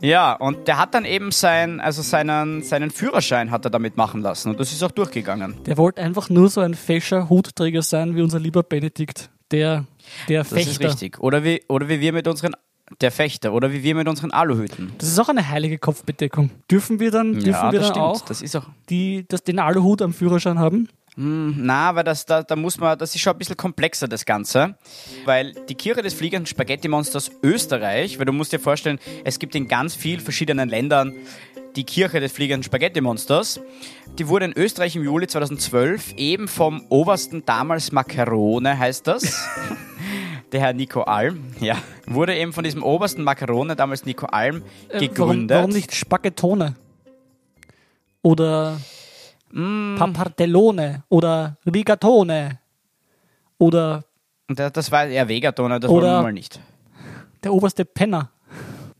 [0.00, 4.20] ja, und der hat dann eben sein, also seinen, seinen Führerschein hat er damit machen
[4.20, 5.56] lassen und das ist auch durchgegangen.
[5.64, 9.86] Der wollte einfach nur so ein fescher Hutträger sein wie unser lieber Benedikt, der,
[10.28, 10.64] der Fechter.
[10.64, 11.18] Das ist richtig.
[11.18, 12.54] Oder wie, oder wie wir mit unseren
[13.00, 14.92] der Fechter oder wie wir mit unseren Aluhüten.
[14.98, 16.50] Das ist auch eine heilige Kopfbedeckung.
[16.70, 20.02] Dürfen wir dann, dürfen ja, wir dann auch, das ist auch die, das, den Aluhut
[20.02, 20.88] am Führerschein haben?
[21.16, 24.24] Hm, na, weil das, da, da muss man, das ist schon ein bisschen komplexer, das
[24.24, 24.76] Ganze.
[25.24, 29.66] Weil die Kirche des fliegenden Spaghetti-Monsters Österreich, weil du musst dir vorstellen, es gibt in
[29.66, 31.14] ganz vielen verschiedenen Ländern
[31.74, 33.60] die Kirche des fliegenden Spaghetti-Monsters.
[34.18, 39.22] Die wurde in Österreich im Juli 2012 eben vom obersten damals Macarone, heißt das.
[40.52, 45.50] der Herr Nico Alm, ja, wurde eben von diesem obersten Macarone, damals Nico Alm, gegründet.
[45.50, 46.76] Warum, warum nicht Spaghettone?
[48.22, 48.80] Oder
[49.52, 49.96] mm.
[49.96, 51.04] Papartellone?
[51.08, 52.58] Oder Rigatone?
[53.58, 54.04] Oder...
[54.48, 56.60] Das, das war eher Vegatone, das wir mal nicht.
[57.42, 58.30] Der oberste Penner.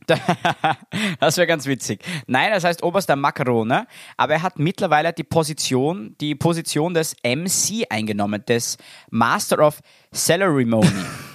[1.20, 2.04] das wäre ganz witzig.
[2.26, 7.86] Nein, das heißt oberster Macarone, aber er hat mittlerweile die Position, die Position des MC
[7.90, 8.78] eingenommen, des
[9.10, 9.80] Master of
[10.12, 10.86] Ceremony.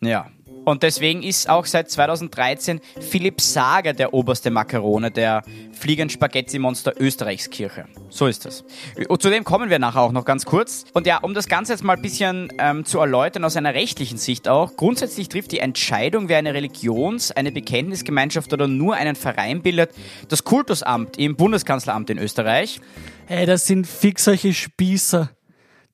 [0.00, 0.26] Ja.
[0.64, 6.92] Und deswegen ist auch seit 2013 Philipp Sager der oberste Makarone der Fliegend Spaghetti Monster
[7.00, 7.86] Österreichskirche.
[8.10, 8.64] So ist das.
[9.08, 10.84] Und zu dem kommen wir nachher auch noch ganz kurz.
[10.92, 14.18] Und ja, um das Ganze jetzt mal ein bisschen ähm, zu erläutern aus einer rechtlichen
[14.18, 14.76] Sicht auch.
[14.76, 19.90] Grundsätzlich trifft die Entscheidung, wer eine Religions-, eine Bekenntnisgemeinschaft oder nur einen Verein bildet,
[20.28, 22.80] das Kultusamt im Bundeskanzleramt in Österreich.
[23.26, 25.30] Hey, das sind fix solche Spießer.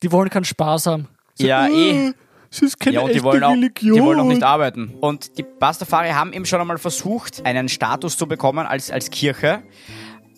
[0.03, 1.09] Die wollen keinen Spaß haben.
[1.35, 2.12] So, Ja, eh.
[2.47, 3.95] Äh, Es ist keine Ja, und die echte wollen, auch, Religion.
[3.95, 4.95] die wollen auch nicht arbeiten.
[5.01, 9.63] Und die Pastafari haben eben schon einmal versucht, einen Status zu bekommen als, als Kirche,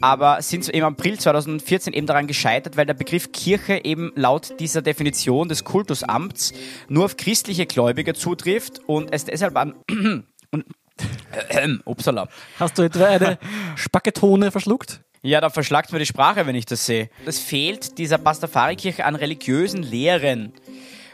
[0.01, 4.83] aber sind im April 2014 eben daran gescheitert, weil der Begriff Kirche eben laut dieser
[4.83, 6.53] Definition des Kultusamts
[6.89, 9.75] nur auf christliche Gläubige zutrifft und es deshalb an...
[10.51, 10.65] und,
[11.85, 12.29] upsala.
[12.59, 13.39] Hast du etwa eine
[13.77, 15.01] Spacketone verschluckt?
[15.23, 17.11] Ja, da verschlagt mir die Sprache, wenn ich das sehe.
[17.27, 20.53] Es fehlt dieser Pastafari-Kirche an religiösen Lehren.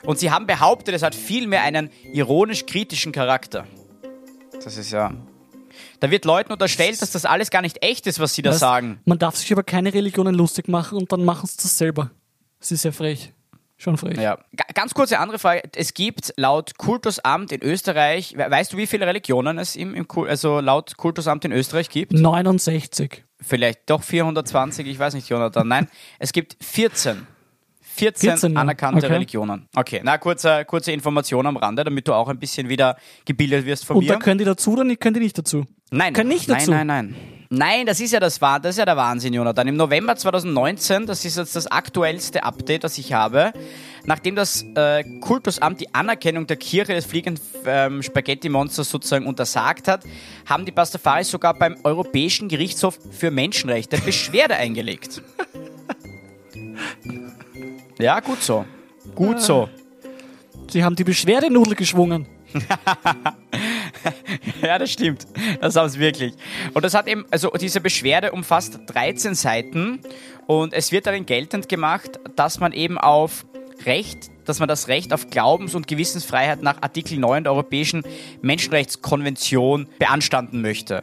[0.04, 3.66] Und sie haben behauptet, es hat vielmehr einen ironisch-kritischen Charakter.
[4.62, 5.12] Das ist ja.
[6.00, 8.58] Da wird Leuten unterstellt, dass das alles gar nicht echt ist, was sie da Was?
[8.60, 9.00] sagen.
[9.06, 12.10] Man darf sich über keine Religionen lustig machen und dann machen sie das selber.
[12.60, 13.32] Das ist ja frech.
[13.76, 14.16] Schon frech.
[14.18, 14.36] Ja.
[14.54, 15.62] Ga- Ganz kurze andere Frage.
[15.74, 20.06] Es gibt laut Kultusamt in Österreich, we- weißt du, wie viele Religionen es im, im
[20.28, 22.12] also laut Kultusamt in Österreich gibt?
[22.12, 23.24] 69.
[23.40, 25.66] Vielleicht doch 420, ich weiß nicht, Jonathan.
[25.66, 25.88] Nein,
[26.18, 27.26] es gibt 14.
[27.94, 28.61] 14, 14, ja.
[28.61, 29.12] anerkannte Okay.
[29.12, 29.68] Religionen.
[29.74, 33.85] Okay, na, kurze, kurze Information am Rande, damit du auch ein bisschen wieder gebildet wirst
[33.85, 34.18] von Und da mir.
[34.18, 35.64] können die dazu oder nicht, können die nicht dazu?
[35.90, 36.70] Nein, können nicht dazu.
[36.70, 37.35] Nein, nein, nein.
[37.50, 39.68] Nein, das ist ja das, das ist ja der Wahnsinn, Jonathan.
[39.68, 43.52] Im November 2019, das ist jetzt das aktuellste Update, das ich habe,
[44.04, 50.04] nachdem das äh, Kultusamt die Anerkennung der Kirche des fliegenden ähm, Spaghetti-Monsters sozusagen untersagt hat,
[50.46, 55.22] haben die Pastafaris sogar beim Europäischen Gerichtshof für Menschenrechte Beschwerde eingelegt.
[57.98, 58.64] Ja, gut so.
[59.14, 59.68] Gut so.
[60.68, 62.26] Sie haben die Beschwerdenudel geschwungen.
[64.62, 65.26] Ja, das stimmt.
[65.61, 66.35] Das haben sie wirklich.
[66.72, 70.00] Und das hat eben, also diese Beschwerde umfasst 13 Seiten
[70.46, 73.46] und es wird darin geltend gemacht, dass man eben auf
[73.87, 78.02] Recht, dass man das Recht auf Glaubens- und Gewissensfreiheit nach Artikel 9 der Europäischen
[78.42, 81.02] Menschenrechtskonvention beanstanden möchte.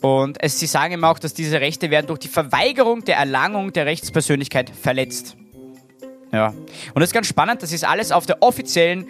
[0.00, 3.72] Und es, sie sagen eben auch, dass diese Rechte werden durch die Verweigerung der Erlangung
[3.72, 5.36] der Rechtspersönlichkeit verletzt.
[6.32, 6.48] Ja.
[6.48, 9.06] Und das ist ganz spannend, das ist alles auf der offiziellen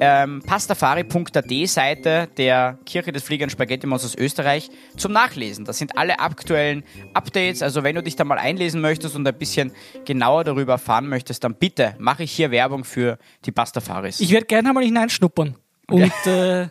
[0.00, 5.64] ähm, pastafari.at Seite der Kirche des Fliegenden Spaghetti Monsters Österreich zum Nachlesen.
[5.64, 6.82] Das sind alle aktuellen
[7.12, 7.62] Updates.
[7.62, 9.72] Also wenn du dich da mal einlesen möchtest und ein bisschen
[10.04, 14.20] genauer darüber erfahren möchtest, dann bitte mache ich hier Werbung für die Pastafaris.
[14.20, 15.56] Ich werde gerne einmal hineinschnuppern.
[15.88, 16.68] Und äh,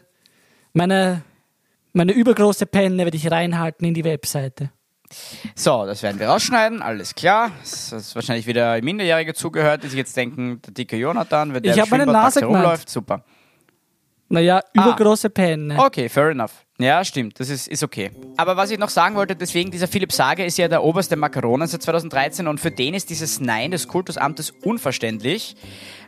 [0.74, 1.24] meine,
[1.94, 4.72] meine übergroße Penne werde ich reinhalten in die Webseite.
[5.56, 7.52] So, das werden wir rausschneiden, alles klar.
[7.62, 11.74] Das ist wahrscheinlich wieder Minderjährige zugehört, die sich jetzt denken, der dicke Jonathan, wenn der
[11.74, 13.24] Ich nachts Nase herumläuft, super.
[14.34, 14.88] Naja, Ah.
[14.88, 15.78] übergroße Penne.
[15.80, 16.52] Okay, fair enough.
[16.80, 18.10] Ja, stimmt, das ist, ist okay.
[18.36, 21.68] Aber was ich noch sagen wollte, deswegen, dieser Philipp Sage ist ja der oberste Makaronen
[21.68, 25.56] seit 2013 und für den ist dieses Nein des Kultusamtes unverständlich,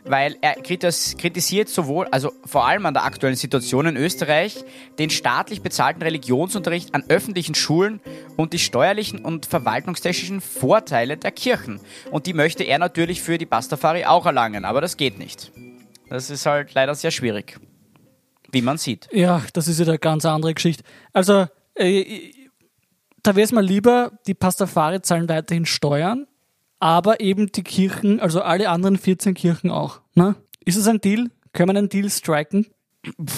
[0.04, 4.56] weil er kritis- kritisiert sowohl, also vor allem an der aktuellen Situation in Österreich,
[4.98, 8.00] den staatlich bezahlten Religionsunterricht an öffentlichen Schulen
[8.36, 11.80] und die steuerlichen und verwaltungstechnischen Vorteile der Kirchen.
[12.10, 15.52] Und die möchte er natürlich für die Pastafari auch erlangen, aber das geht nicht.
[16.10, 17.58] Das ist halt leider sehr schwierig.
[18.52, 19.08] Wie man sieht.
[19.12, 20.84] Ja, das ist ja eine ganz andere Geschichte.
[21.12, 22.32] Also, äh,
[23.22, 26.26] da wäre es mal lieber, die Pastafari zahlen weiterhin Steuern,
[26.78, 30.00] aber eben die Kirchen, also alle anderen 14 Kirchen auch.
[30.14, 30.36] Ne?
[30.64, 31.30] Ist es ein Deal?
[31.52, 32.66] Können wir einen Deal striken?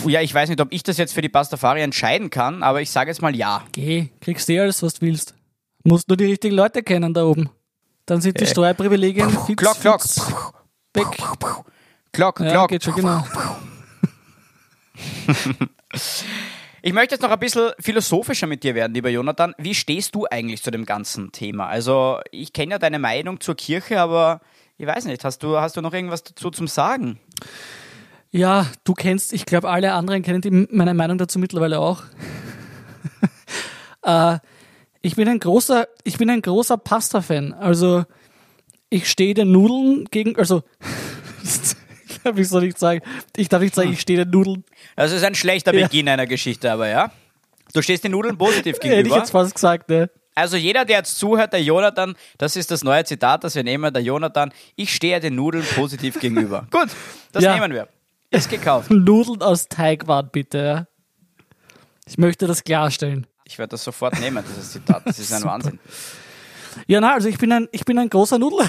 [0.06, 2.90] Ja, ich weiß nicht, ob ich das jetzt für die Pastafari entscheiden kann, aber ich
[2.90, 3.64] sage jetzt mal ja.
[3.72, 5.34] Geh, kriegst du eh alles, was du willst.
[5.84, 7.50] Musst nur die richtigen Leute kennen da oben.
[8.06, 10.02] Dann sind die Steuerprivilegien fix, Glock, Glock.
[10.02, 10.32] fix
[10.94, 11.06] weg.
[12.12, 12.68] Glock, Ja, Glock.
[12.70, 13.24] geht schon, genau.
[16.80, 19.52] Ich möchte jetzt noch ein bisschen philosophischer mit dir werden, lieber Jonathan.
[19.58, 21.66] Wie stehst du eigentlich zu dem ganzen Thema?
[21.66, 24.40] Also, ich kenne ja deine Meinung zur Kirche, aber
[24.76, 27.18] ich weiß nicht, hast du, hast du noch irgendwas dazu zum Sagen?
[28.30, 32.04] Ja, du kennst, ich glaube, alle anderen kennen meine Meinung dazu mittlerweile auch.
[34.02, 34.38] äh,
[35.02, 37.54] ich bin ein großer, ich bin ein großer Pasta-Fan.
[37.54, 38.04] Also
[38.88, 40.62] ich stehe den Nudeln gegen, also
[42.28, 43.00] darf ich so nicht sagen.
[43.36, 44.64] Ich darf nicht sagen, ich stehe den Nudeln.
[44.96, 45.86] Das ist ein schlechter Ja.
[45.86, 47.10] Beginn einer Geschichte, aber ja.
[47.74, 49.16] Du stehst den Nudeln positiv Hätte ich gegenüber.
[49.18, 50.10] jetzt fast gesagt, ne?
[50.34, 53.92] Also jeder, der jetzt zuhört, der Jonathan, das ist das neue Zitat, das wir nehmen,
[53.92, 56.66] der Jonathan, ich stehe den Nudeln positiv gegenüber.
[56.70, 56.88] Gut,
[57.32, 57.54] das Ja.
[57.54, 57.88] nehmen wir.
[58.30, 58.88] Ist gekauft.
[58.90, 60.58] Nudeln aus Teigwaren, bitte.
[60.58, 60.86] Ja?
[62.06, 63.26] Ich möchte das klarstellen.
[63.44, 65.02] Ich werde das sofort nehmen, dieses Zitat.
[65.06, 65.42] Das ist ein.
[65.42, 65.78] Wahnsinn.
[66.86, 68.68] Ja, na, also ich bin ein, ich bin ein großer Nudel,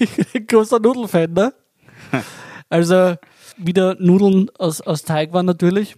[0.00, 1.52] ich bin ein großer Nudelfan, ne?
[2.68, 3.14] Also,
[3.56, 5.96] wieder Nudeln aus, aus Teig waren natürlich.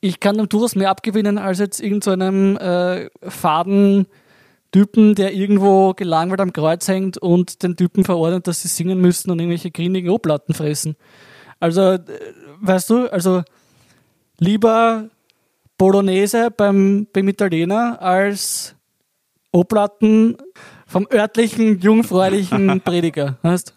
[0.00, 4.06] Ich kann dem durchaus mehr abgewinnen als jetzt irgendeinem so äh, faden
[4.72, 9.30] Typen, der irgendwo gelangweilt am Kreuz hängt und den Typen verordnet, dass sie singen müssen
[9.30, 10.96] und irgendwelche grindigen O-Platten fressen.
[11.60, 12.00] Also, äh,
[12.60, 13.42] weißt du, also
[14.38, 15.08] lieber
[15.78, 18.74] Bolognese beim, beim Italiener als
[19.52, 20.36] O-Platten
[20.86, 23.38] vom örtlichen, jungfräulichen Prediger.
[23.42, 23.74] Weißt?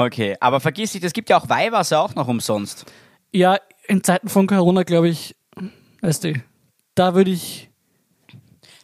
[0.00, 2.86] Okay, aber vergiss nicht, es gibt ja auch Weihwasser auch noch umsonst.
[3.32, 5.36] Ja, in Zeiten von Corona, glaube ich,
[6.00, 6.42] weißt du,
[6.94, 7.68] da würde ich.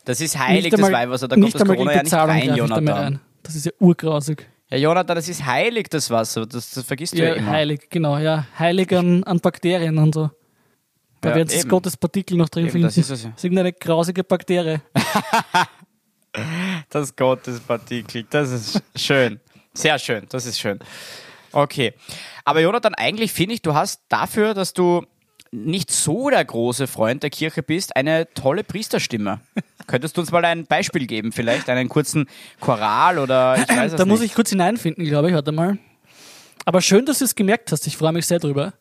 [0.05, 1.26] Das ist heilig, das Weihwasser.
[1.26, 2.88] Da kommt das Corona ja nicht rein, Jonathan.
[2.88, 3.20] Rein.
[3.42, 4.46] Das ist ja urgrausig.
[4.68, 6.44] Ja, Jonathan, das ist heilig, das Wasser.
[6.44, 7.50] Das, das vergisst ja, du ja immer.
[7.50, 8.46] Heilig, genau, ja.
[8.59, 10.29] Heilig an, an Bakterien und so.
[11.22, 12.88] Da ja, wird das Gottes Partikel noch drin eben, finden.
[12.88, 13.14] Das ist, ja.
[13.14, 14.83] das ist irgendeine grausige Bakterie.
[16.90, 19.40] das Gottes Partikel, das ist schön.
[19.77, 20.79] Sehr schön, das ist schön.
[21.53, 21.93] Okay.
[22.45, 25.05] Aber Jonathan, eigentlich finde ich, du hast dafür, dass du
[25.53, 29.41] nicht so der große Freund der Kirche bist, eine tolle Priesterstimme.
[29.87, 32.27] Könntest du uns mal ein Beispiel geben, vielleicht einen kurzen
[32.61, 34.11] Choral oder ich weiß es Da nicht.
[34.12, 35.79] muss ich kurz hineinfinden, glaube ich, warte mal.
[36.65, 37.87] Aber schön, dass du es gemerkt hast.
[37.87, 38.73] Ich freue mich sehr drüber.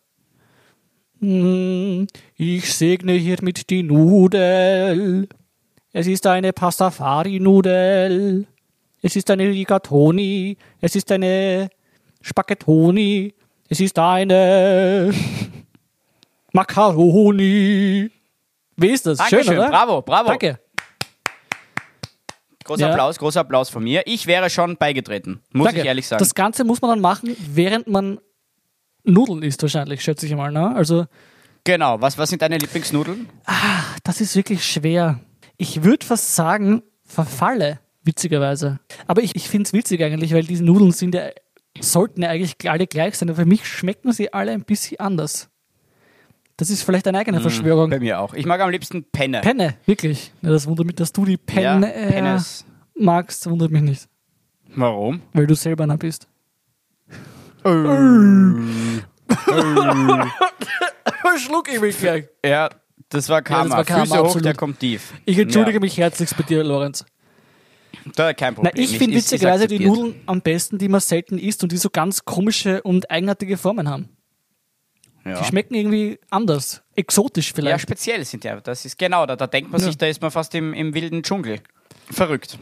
[1.20, 5.28] Hm, ich segne hiermit die Nudel.
[5.94, 8.48] Es ist eine Pastafari-Nudel.
[9.06, 10.58] Es ist eine Rigatoni.
[10.82, 11.70] Es ist eine
[12.22, 13.36] Spaghettoni.
[13.70, 15.14] Es ist eine
[16.52, 18.10] Macaroni.
[18.76, 19.20] Wie ist das?
[19.20, 19.70] Dankeschön, Schön, oder?
[19.70, 20.30] Bravo, bravo.
[20.30, 20.60] Danke.
[22.64, 22.90] Großer ja.
[22.90, 24.02] Applaus, großer Applaus von mir.
[24.08, 25.82] Ich wäre schon beigetreten, muss Danke.
[25.82, 26.18] ich ehrlich sagen.
[26.18, 28.20] Das Ganze muss man dann machen, während man
[29.04, 30.52] Nudeln isst, wahrscheinlich, schätze ich mal.
[30.52, 30.76] Ne?
[30.76, 31.06] Also,
[31.64, 33.30] genau, was, was sind deine Lieblingsnudeln?
[33.46, 35.20] Ah, das ist wirklich schwer.
[35.58, 38.80] Ich würde fast sagen, verfalle, witzigerweise.
[39.08, 41.30] Aber ich, ich finde es witzig eigentlich, weil diese Nudeln sind ja,
[41.80, 45.50] sollten ja eigentlich alle gleich sein, aber für mich schmecken sie alle ein bisschen anders.
[46.58, 47.90] Das ist vielleicht eine eigene mhm, Verschwörung.
[47.90, 48.34] Bei mir auch.
[48.34, 49.42] Ich mag am liebsten Penne.
[49.42, 50.32] Penne, wirklich.
[50.42, 52.40] Ja, das wundert mich, dass du die Penne ja, äh,
[52.98, 54.08] magst, wundert mich nicht.
[54.74, 55.22] Warum?
[55.34, 56.28] Weil du selber einer bist.
[61.38, 62.26] Schluck ich mich gleich.
[62.46, 62.70] Ja,
[63.10, 63.64] das war Karma.
[63.64, 64.36] Ja, das war Karma Füße absolut.
[64.36, 65.14] hoch, der kommt tief.
[65.26, 65.82] Ich entschuldige ja.
[65.82, 67.06] mich herzlichst bei dir, Lorenz.
[68.16, 68.74] Da, kein Problem.
[68.76, 71.90] Na, ich finde witzigerweise die Nudeln am besten, die man selten isst und die so
[71.90, 74.10] ganz komische und eigenartige Formen haben.
[75.26, 75.40] Ja.
[75.40, 77.72] Die schmecken irgendwie anders, exotisch vielleicht.
[77.72, 78.62] Ja, speziell sind ja.
[78.62, 79.88] Das ist genau, da, da denkt man ja.
[79.88, 81.62] sich, da ist man fast im, im wilden Dschungel.
[82.12, 82.60] Verrückt.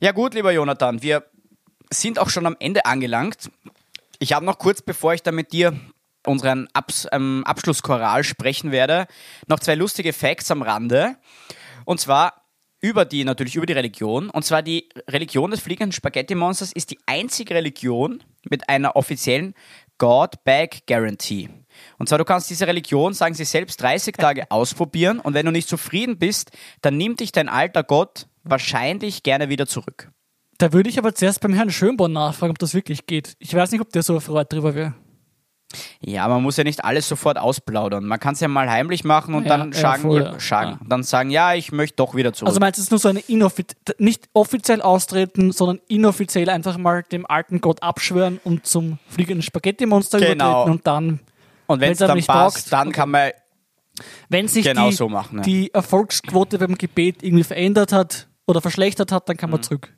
[0.00, 1.24] Ja gut, lieber Jonathan, wir
[1.92, 3.50] sind auch schon am Ende angelangt.
[4.18, 5.78] Ich habe noch kurz, bevor ich da mit dir
[6.26, 9.06] unseren Abs ähm, Abschlusschoral sprechen werde,
[9.46, 11.16] noch zwei lustige Facts am Rande.
[11.84, 12.41] Und zwar
[12.82, 14.28] über die, natürlich über die Religion.
[14.28, 19.54] Und zwar die Religion des fliegenden Spaghetti-Monsters ist die einzige Religion mit einer offiziellen
[19.98, 21.48] God-Bag Guarantee.
[21.98, 25.52] Und zwar, du kannst diese Religion, sagen sie selbst, 30 Tage ausprobieren und wenn du
[25.52, 26.50] nicht zufrieden bist,
[26.82, 30.10] dann nimmt dich dein alter Gott wahrscheinlich gerne wieder zurück.
[30.58, 33.34] Da würde ich aber zuerst beim Herrn Schönborn nachfragen, ob das wirklich geht.
[33.38, 34.94] Ich weiß nicht, ob der so erfreut drüber wäre.
[36.00, 38.04] Ja, man muss ja nicht alles sofort ausplaudern.
[38.04, 40.62] Man kann es ja mal heimlich machen und ja, dann sagen, voll, ja.
[40.62, 40.78] Ja.
[40.86, 42.48] dann sagen, ja, ich möchte doch wieder zurück.
[42.48, 46.78] Also meinst du, es ist nur so eine inoffiziell, nicht offiziell austreten, sondern inoffiziell einfach
[46.78, 50.32] mal dem alten Gott abschwören und zum fliegenden Spaghetti-Monster genau.
[50.32, 51.20] übertreten und dann.
[51.66, 53.30] Und wenn es dann passt, taugt, dann kann man
[54.28, 59.12] wenn sich genau die, so machen, die Erfolgsquote beim Gebet irgendwie verändert hat oder verschlechtert
[59.12, 59.64] hat, dann kann man mhm.
[59.64, 59.94] zurück.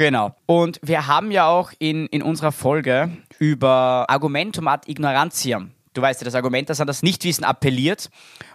[0.00, 0.34] Genau.
[0.46, 6.22] Und wir haben ja auch in, in unserer Folge über Argumentum ad ignorantiam, du weißt
[6.22, 8.08] ja, das Argument, das an das Nichtwissen appelliert.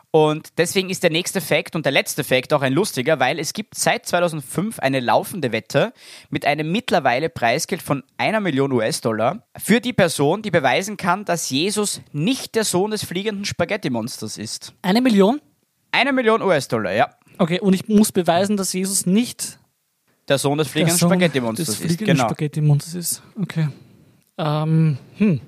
[0.09, 3.53] Und deswegen ist der nächste Fakt und der letzte Fakt auch ein lustiger, weil es
[3.53, 5.93] gibt seit 2005 eine laufende Wette
[6.31, 11.51] mit einem mittlerweile Preisgeld von einer Million US-Dollar für die Person, die beweisen kann, dass
[11.51, 14.73] Jesus nicht der Sohn des fliegenden Spaghetti-Monsters ist.
[14.81, 15.39] Eine Million?
[15.91, 17.11] Eine Million US-Dollar, ja.
[17.37, 19.59] Okay, und ich muss beweisen, dass Jesus nicht
[20.27, 21.97] der Sohn des fliegenden Spaghetti-Monsters ist.
[21.99, 22.25] Genau.
[22.25, 23.23] Spaghetti-Monsters ist.
[23.41, 23.69] Okay.
[24.37, 25.41] Ähm, hm.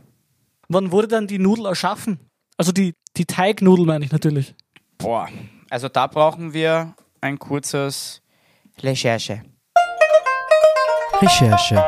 [0.69, 2.19] Wann wurde dann die Nudel erschaffen?
[2.57, 4.55] Also die, die Teignudel meine ich natürlich.
[4.97, 5.29] Boah,
[5.69, 8.21] also da brauchen wir ein kurzes
[8.81, 9.43] Recherche.
[11.21, 11.83] Recherche.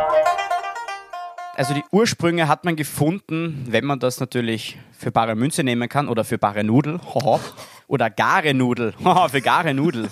[1.56, 6.08] Also die Ursprünge hat man gefunden, wenn man das natürlich für bare Münze nehmen kann
[6.08, 7.00] oder für bare Nudel
[7.88, 8.94] oder gare Nudel
[9.30, 10.10] für gare Nudel.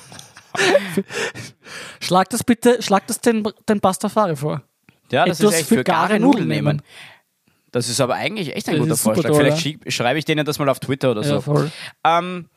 [2.00, 4.62] Schlag das bitte, schlag das den, den Pastafari vor.
[5.12, 6.82] Ja, das Etwas ist echt für, gare Nudeln nehmen.
[7.72, 9.32] Das ist aber eigentlich echt ein das guter Vorschlag.
[9.32, 9.92] Toll, Vielleicht ja.
[9.92, 11.36] schreibe ich denen das mal auf Twitter oder so.
[11.36, 11.72] Ja, voll.
[12.04, 12.50] Ähm,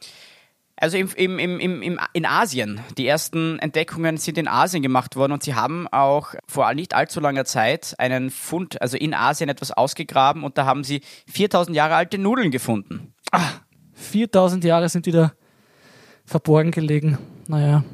[0.77, 2.81] Also im, im, im, im, in Asien.
[2.97, 7.21] Die ersten Entdeckungen sind in Asien gemacht worden und sie haben auch vor nicht allzu
[7.21, 11.97] langer Zeit einen Fund, also in Asien etwas ausgegraben und da haben sie 4000 Jahre
[11.97, 13.13] alte Nudeln gefunden.
[13.93, 15.33] 4000 Jahre sind die da
[16.31, 17.19] verborgen gelegen.
[17.49, 17.85] Naja,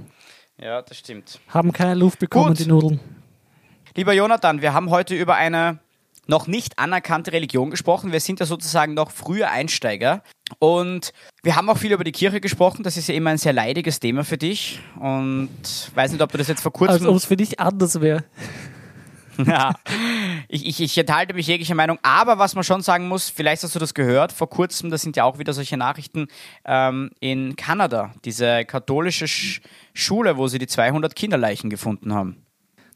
[0.61, 1.41] Ja, das stimmt.
[1.49, 2.59] haben keine Luft bekommen, Gut.
[2.61, 3.01] die Nudeln.
[3.97, 5.79] Lieber Jonathan, wir haben heute über eine
[6.29, 8.13] noch nicht anerkannte Religion gesprochen.
[8.13, 10.23] Wir sind ja sozusagen noch frühe Einsteiger.
[10.59, 12.83] Und wir haben auch viel über die Kirche gesprochen.
[12.83, 14.81] Das ist ja immer ein sehr leidiges Thema für dich.
[14.99, 15.51] Und
[15.95, 17.07] weiß nicht, ob du das jetzt vor Als kurzem...
[17.07, 18.25] ob es für dich anders wäre.
[19.47, 19.75] ja,
[20.49, 21.99] ich, ich, ich enthalte mich jeglicher Meinung.
[22.03, 25.17] Aber was man schon sagen muss, vielleicht hast du das gehört, vor kurzem, das sind
[25.17, 26.29] ja auch wieder solche Nachrichten
[26.65, 28.13] ähm, in Kanada.
[28.25, 29.61] Diese katholische Sch
[29.95, 32.45] Schule, wo sie die 200 Kinderleichen gefunden haben.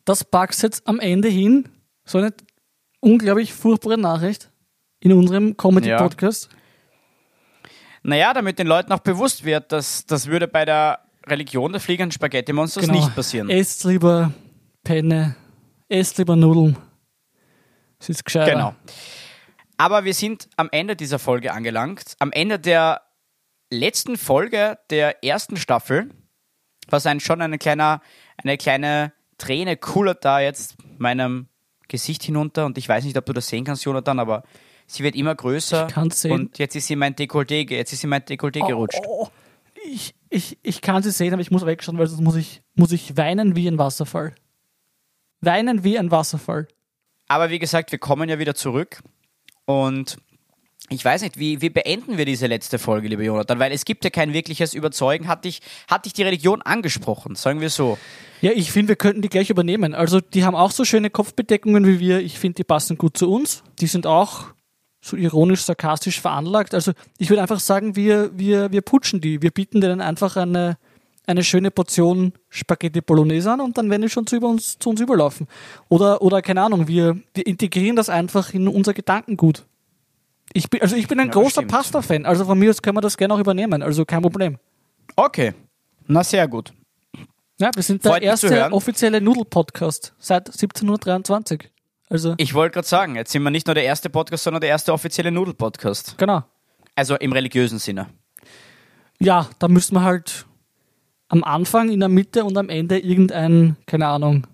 [0.04, 1.68] Das packst jetzt am Ende hin.
[2.04, 2.32] So eine
[3.00, 4.50] unglaublich furchtbare Nachricht
[5.00, 6.48] in unserem Comedy-Podcast.
[8.02, 12.12] Naja, damit den Leuten auch bewusst wird, dass das würde bei der Religion des fliegenden
[12.12, 12.94] Spaghetti-Monsters Genau.
[12.98, 13.50] nicht passieren.
[13.50, 14.32] Esst lieber
[14.84, 15.36] Penne,
[15.88, 16.76] esst lieber Nudeln.
[18.00, 18.52] Es ist gescheiter.
[18.52, 18.74] Genau.
[19.76, 22.14] Aber wir sind am Ende dieser Folge angelangt.
[22.18, 23.02] Am Ende der
[23.70, 26.10] letzten Folge der ersten Staffel,
[26.88, 28.02] was ein, schon eine, kleiner,
[28.36, 31.48] eine kleine Träne kullert da jetzt meinem
[31.88, 32.66] Gesicht hinunter.
[32.66, 34.42] Und ich weiß nicht, ob du das sehen kannst, Jonathan, aber
[34.86, 35.86] sie wird immer größer.
[35.86, 36.32] Ich kann's sehen.
[36.32, 39.00] Und jetzt ist sie in mein Dekolleté, jetzt ist sie in mein Dekolleté gerutscht.
[39.06, 39.28] Oh,
[39.86, 42.92] ich, ich, ich kann sie sehen, aber ich muss wegschauen, weil sonst muss ich, muss
[42.92, 44.34] ich weinen wie ein Wasserfall.
[45.40, 46.68] Weinen wie ein Wasserfall.
[47.30, 49.04] Aber wie gesagt, wir kommen ja wieder zurück.
[49.64, 50.18] Und
[50.88, 53.60] ich weiß nicht, wie, wie beenden wir diese letzte Folge, lieber Jonathan?
[53.60, 55.28] Weil es gibt ja kein wirkliches Überzeugen.
[55.28, 57.36] Hat dich, hat dich die Religion angesprochen?
[57.36, 57.98] Sagen wir so.
[58.40, 59.94] Ja, ich finde, wir könnten die gleich übernehmen.
[59.94, 62.18] Also, die haben auch so schöne Kopfbedeckungen wie wir.
[62.18, 63.62] Ich finde, die passen gut zu uns.
[63.78, 64.46] Die sind auch
[65.00, 66.74] so ironisch, sarkastisch veranlagt.
[66.74, 69.40] Also, ich würde einfach sagen, wir, wir, wir putschen die.
[69.40, 70.78] Wir bieten denen einfach eine,
[71.30, 75.00] eine schöne Portion Spaghetti Bolognese an und dann werden die schon zu, uns, zu uns
[75.00, 75.46] überlaufen.
[75.88, 79.64] Oder, oder keine Ahnung, wir, wir integrieren das einfach in unser Gedankengut.
[80.52, 81.62] Ich bin, also ich bin ein Ja, großer.
[81.62, 82.26] Pasta-Fan.
[82.26, 83.82] Also von mir aus können wir das gerne auch übernehmen.
[83.82, 84.58] Also kein Problem.
[85.16, 85.54] Okay.
[86.06, 86.72] Na, sehr gut.
[87.60, 91.70] Ja, wir sind der Freut erste offizielle Nudel-Podcast seit 1723.
[92.08, 94.70] Also, Ich wollte gerade sagen, jetzt sind wir nicht nur der erste Podcast, sondern der
[94.70, 96.16] erste offizielle Nudel-Podcast.
[96.18, 96.42] genau.
[96.96, 98.08] Also im religiösen Sinne.
[99.20, 100.44] Ja, da müssen wir halt
[101.30, 104.46] am Anfang, in der Mitte und am Ende irgendein, keine Ahnung,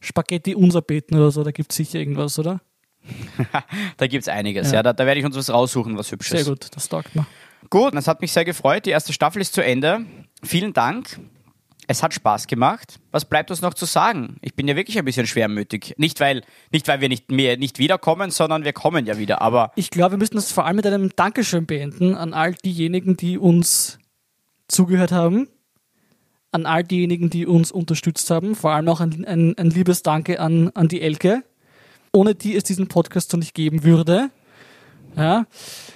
[0.00, 1.42] Spaghetti unser beten oder so.
[1.42, 2.60] Da gibt es sicher irgendwas, oder?
[3.96, 4.70] Da gibt es einiges.
[4.70, 4.76] Ja.
[4.76, 6.44] Ja, da, da werde ich uns was raussuchen, was Hübsches.
[6.44, 7.26] Sehr gut, das taugt mir.
[7.68, 8.86] Gut, das hat mich sehr gefreut.
[8.86, 10.06] Die erste Staffel ist zu Ende.
[10.42, 11.18] Vielen Dank.
[11.86, 12.98] Es hat Spaß gemacht.
[13.10, 14.36] Was bleibt uns noch zu sagen?
[14.40, 15.94] Ich bin ja wirklich ein bisschen schwermütig.
[15.98, 19.42] Nicht weil, nicht weil wir nicht mehr nicht wiederkommen, sondern wir kommen ja wieder.
[19.42, 23.16] Aber Ich glaube, wir müssen das vor allem mit einem Dankeschön beenden an all diejenigen,
[23.16, 23.98] die uns
[24.68, 25.48] zugehört haben,
[26.54, 30.38] an all diejenigen, die uns unterstützt haben, vor allem auch ein, ein, ein liebes Danke
[30.40, 31.42] an, an die Elke,
[32.12, 34.30] ohne die es diesen Podcast so nicht geben würde.
[35.16, 35.46] Ja,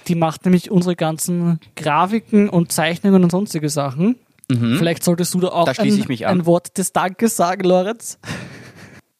[0.07, 4.15] die macht nämlich unsere ganzen Grafiken und Zeichnungen und sonstige Sachen.
[4.77, 8.17] Vielleicht solltest du da auch Da ein, ein Wort des Dankes sagen, Lorenz.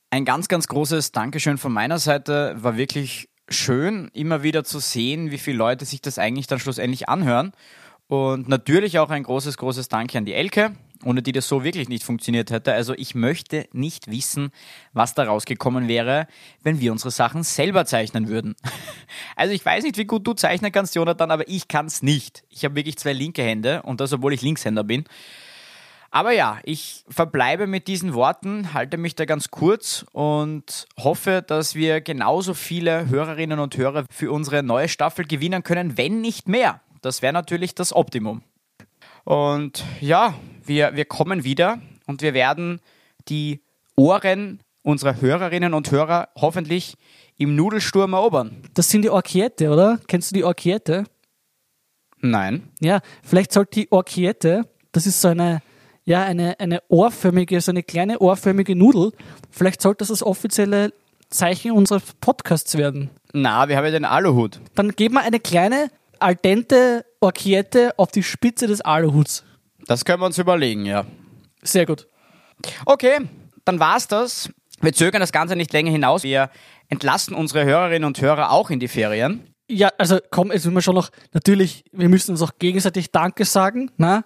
[0.09, 2.55] ein ganz, ganz großes Dankeschön von meiner Seite.
[2.57, 7.09] War wirklich schön, immer wieder zu sehen, wie viele Leute sich das eigentlich dann schlussendlich
[7.09, 7.51] anhören.
[8.07, 10.71] Und natürlich auch ein großes, großes Danke an die Elke,
[11.05, 12.73] ohne die das so wirklich nicht funktioniert hätte.
[12.73, 14.51] Also ich möchte nicht wissen,
[14.93, 16.27] was da rausgekommen wäre,
[16.63, 18.55] wenn wir unsere Sachen selber zeichnen würden.
[19.35, 22.43] Also ich weiß nicht, wie gut du zeichnen kannst, Jonathan, aber ich kann es nicht.
[22.49, 25.05] Ich habe wirklich zwei linke Hände und das, obwohl ich Linkshänder bin.
[26.11, 31.75] Aber ja, ich verbleibe mit diesen Worten, halte mich da ganz kurz und hoffe, dass
[31.75, 36.81] wir genauso viele Hörerinnen und Hörer für unsere neue Staffel gewinnen können, wenn nicht mehr.
[37.01, 38.41] Das wäre natürlich das Optimum.
[39.23, 40.33] Und ja,
[40.65, 42.79] wir, wir kommen wieder und wir werden
[43.27, 43.61] die
[43.95, 46.95] Ohren unserer Hörerinnen und Hörer hoffentlich
[47.37, 48.63] im Nudelsturm erobern.
[48.73, 49.99] Das sind die Orchiette, oder?
[50.07, 51.05] Kennst du die Orchiette?
[52.21, 52.69] Nein.
[52.79, 55.61] Ja, vielleicht sollte die Orchiette, das ist so eine,
[56.03, 59.11] ja, eine, eine ohrförmige, so eine kleine ohrförmige Nudel,
[59.49, 60.93] vielleicht sollte das das offizielle
[61.29, 63.09] Zeichen unseres Podcasts werden.
[63.31, 64.59] Na, wir haben ja den Aluhut.
[64.75, 65.89] Dann geben wir eine kleine,
[66.21, 69.43] al dente Orchiette auf die Spitze des Aluhuts.
[69.85, 71.05] Das können wir uns überlegen, ja.
[71.61, 72.07] Sehr gut.
[72.85, 73.19] Okay,
[73.65, 74.49] dann war's das.
[74.81, 76.23] Wir zögern das Ganze nicht länger hinaus.
[76.23, 76.49] Wir
[76.87, 79.53] entlassen unsere Hörerinnen und Hörer auch in die Ferien.
[79.67, 83.45] Ja, also komm, jetzt müssen wir schon noch, natürlich, wir müssen uns auch gegenseitig Danke
[83.45, 84.23] sagen, na?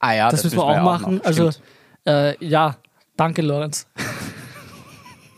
[0.00, 1.16] Ah ja, Das, müssen wir auch machen.
[1.16, 1.24] noch.
[1.24, 1.50] also,
[2.06, 2.76] äh, ja,
[3.16, 3.86] danke, Lorenz.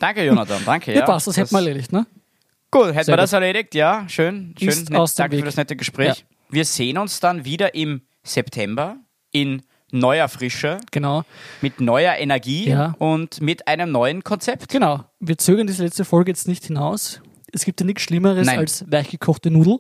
[0.01, 0.93] danke, Jonathan, danke.
[0.93, 2.07] Ja, Ja, passt, das hätten wir erledigt, ne?
[2.77, 4.55] Gut, hätten Sehr wir das erledigt, ja, schön.
[4.59, 4.99] schön Ist nett.
[4.99, 5.41] aus dem Danke Weg.
[5.45, 6.27] für das nette Gespräch.
[6.51, 8.97] Wir sehen uns dann wieder im September.
[9.33, 9.63] in
[9.93, 11.23] neuer Frische, Genau.
[11.61, 12.95] mit neuer Energie Ja.
[12.99, 14.69] und mit einem neuen Konzept.
[14.71, 15.05] Genau.
[15.21, 17.21] Wir zögern diese letzte Folge jetzt nicht hinaus.
[17.53, 18.59] Es gibt ja nichts Schlimmeres Nein.
[18.59, 19.79] als weichgekochte Nudel.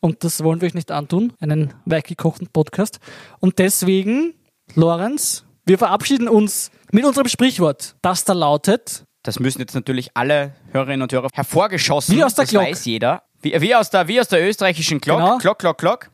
[0.00, 2.98] Und das wollen wir euch nicht antun, einen weichgekochten Podcast.
[3.40, 4.34] Und deswegen,
[4.74, 10.54] Lorenz, wir verabschieden uns mit unserem Sprichwort, das da lautet, Das müssen jetzt natürlich alle
[10.72, 12.16] Hörerinnen und Hörer hervorgeschossen.
[12.16, 12.64] Wie aus der das Glock.
[12.64, 13.22] weiß jeder.
[13.40, 15.18] Wie, wie, aus der, wie aus der österreichischen Glock.
[15.18, 15.38] Genau.
[15.38, 16.10] Glock, Glock, Glock.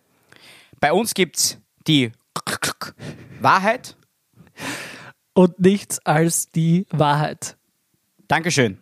[0.81, 2.13] Bei uns gibt's die
[3.41, 3.97] Wahrheit.
[5.35, 7.57] und nichts als die Wahrheit.
[8.29, 8.79] Dankeschön.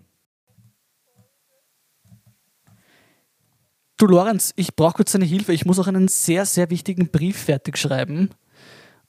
[3.99, 5.53] Du, Lorenz, ich brauche kurz deine Hilfe.
[5.53, 8.31] Ich muss auch einen sehr, sehr wichtigen Brief fertig schreiben.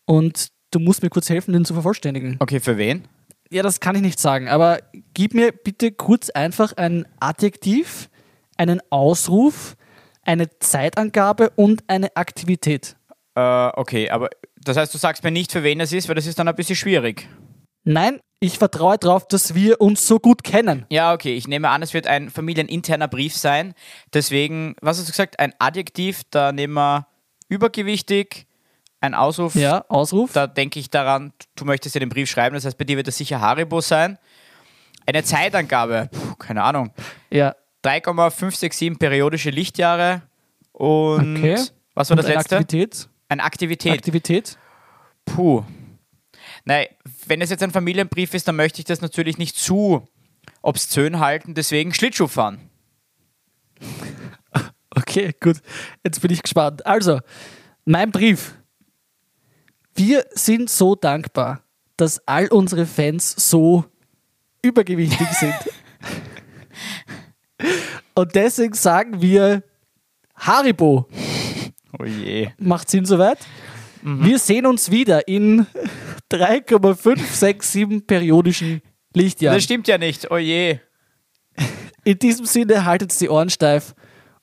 [0.05, 2.37] Und du musst mir kurz helfen, den zu vervollständigen.
[2.39, 3.07] Okay, für wen?
[3.51, 4.79] Ja, das kann ich nicht sagen, aber
[5.13, 8.09] gib mir bitte kurz einfach ein Adjektiv,
[8.57, 9.75] einen Ausruf,
[10.23, 12.97] eine Zeitangabe und eine Aktivität.
[13.35, 16.25] Äh, okay, aber das heißt, du sagst mir nicht, für wen es ist, weil das
[16.25, 17.29] ist dann ein bisschen schwierig.
[17.83, 20.85] Nein, ich vertraue darauf, dass wir uns so gut kennen.
[20.89, 23.73] Ja, okay, ich nehme an, es wird ein familieninterner Brief sein.
[24.13, 25.39] Deswegen, was hast du gesagt?
[25.39, 27.07] Ein Adjektiv, da nehmen wir
[27.47, 28.45] übergewichtig,
[28.99, 30.33] ein Ausruf, Ja, Ausruf.
[30.33, 33.07] da denke ich daran, du möchtest ja den Brief schreiben, das heißt, bei dir wird
[33.07, 34.17] das sicher Haribo sein.
[35.05, 36.91] Eine Zeitangabe, puh, keine Ahnung,
[37.29, 40.23] Ja, 3,567 periodische Lichtjahre
[40.71, 41.55] und okay.
[41.93, 42.57] was war und das eine letzte?
[42.57, 43.09] Aktivität.
[43.29, 43.93] Eine Aktivität.
[43.93, 44.57] Aktivität.
[45.25, 45.63] Puh.
[46.65, 46.87] Nein,
[47.27, 50.07] wenn es jetzt ein Familienbrief ist, dann möchte ich das natürlich nicht zu
[50.61, 52.59] obszön halten, deswegen Schlittschuh fahren.
[54.95, 55.57] Okay, gut.
[56.03, 56.85] Jetzt bin ich gespannt.
[56.87, 57.19] Also,
[57.85, 58.55] mein Brief.
[59.97, 61.63] Wir sind so dankbar,
[61.97, 63.83] dass all unsere Fans so
[64.61, 65.55] übergewichtig sind.
[68.15, 69.63] Und deswegen sagen wir
[70.35, 71.07] Haribo.
[71.97, 72.49] Oh je.
[72.59, 73.39] Macht Sinn soweit?
[74.03, 75.65] Wir sehen uns wieder in
[76.29, 78.83] 3,567 periodischen
[79.15, 79.57] Lichtjahren.
[79.57, 80.77] Das stimmt ja nicht, oh je.
[82.03, 83.95] In diesem Sinne haltet die Ohren steif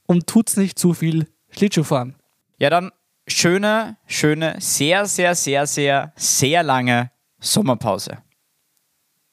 [0.06, 2.16] und tut's nicht zu viel Schlittschuh fahren.
[2.58, 2.90] Ja, dann
[3.26, 7.10] schöne, schöne, sehr, sehr, sehr, sehr, sehr lange
[7.40, 8.18] Sommerpause.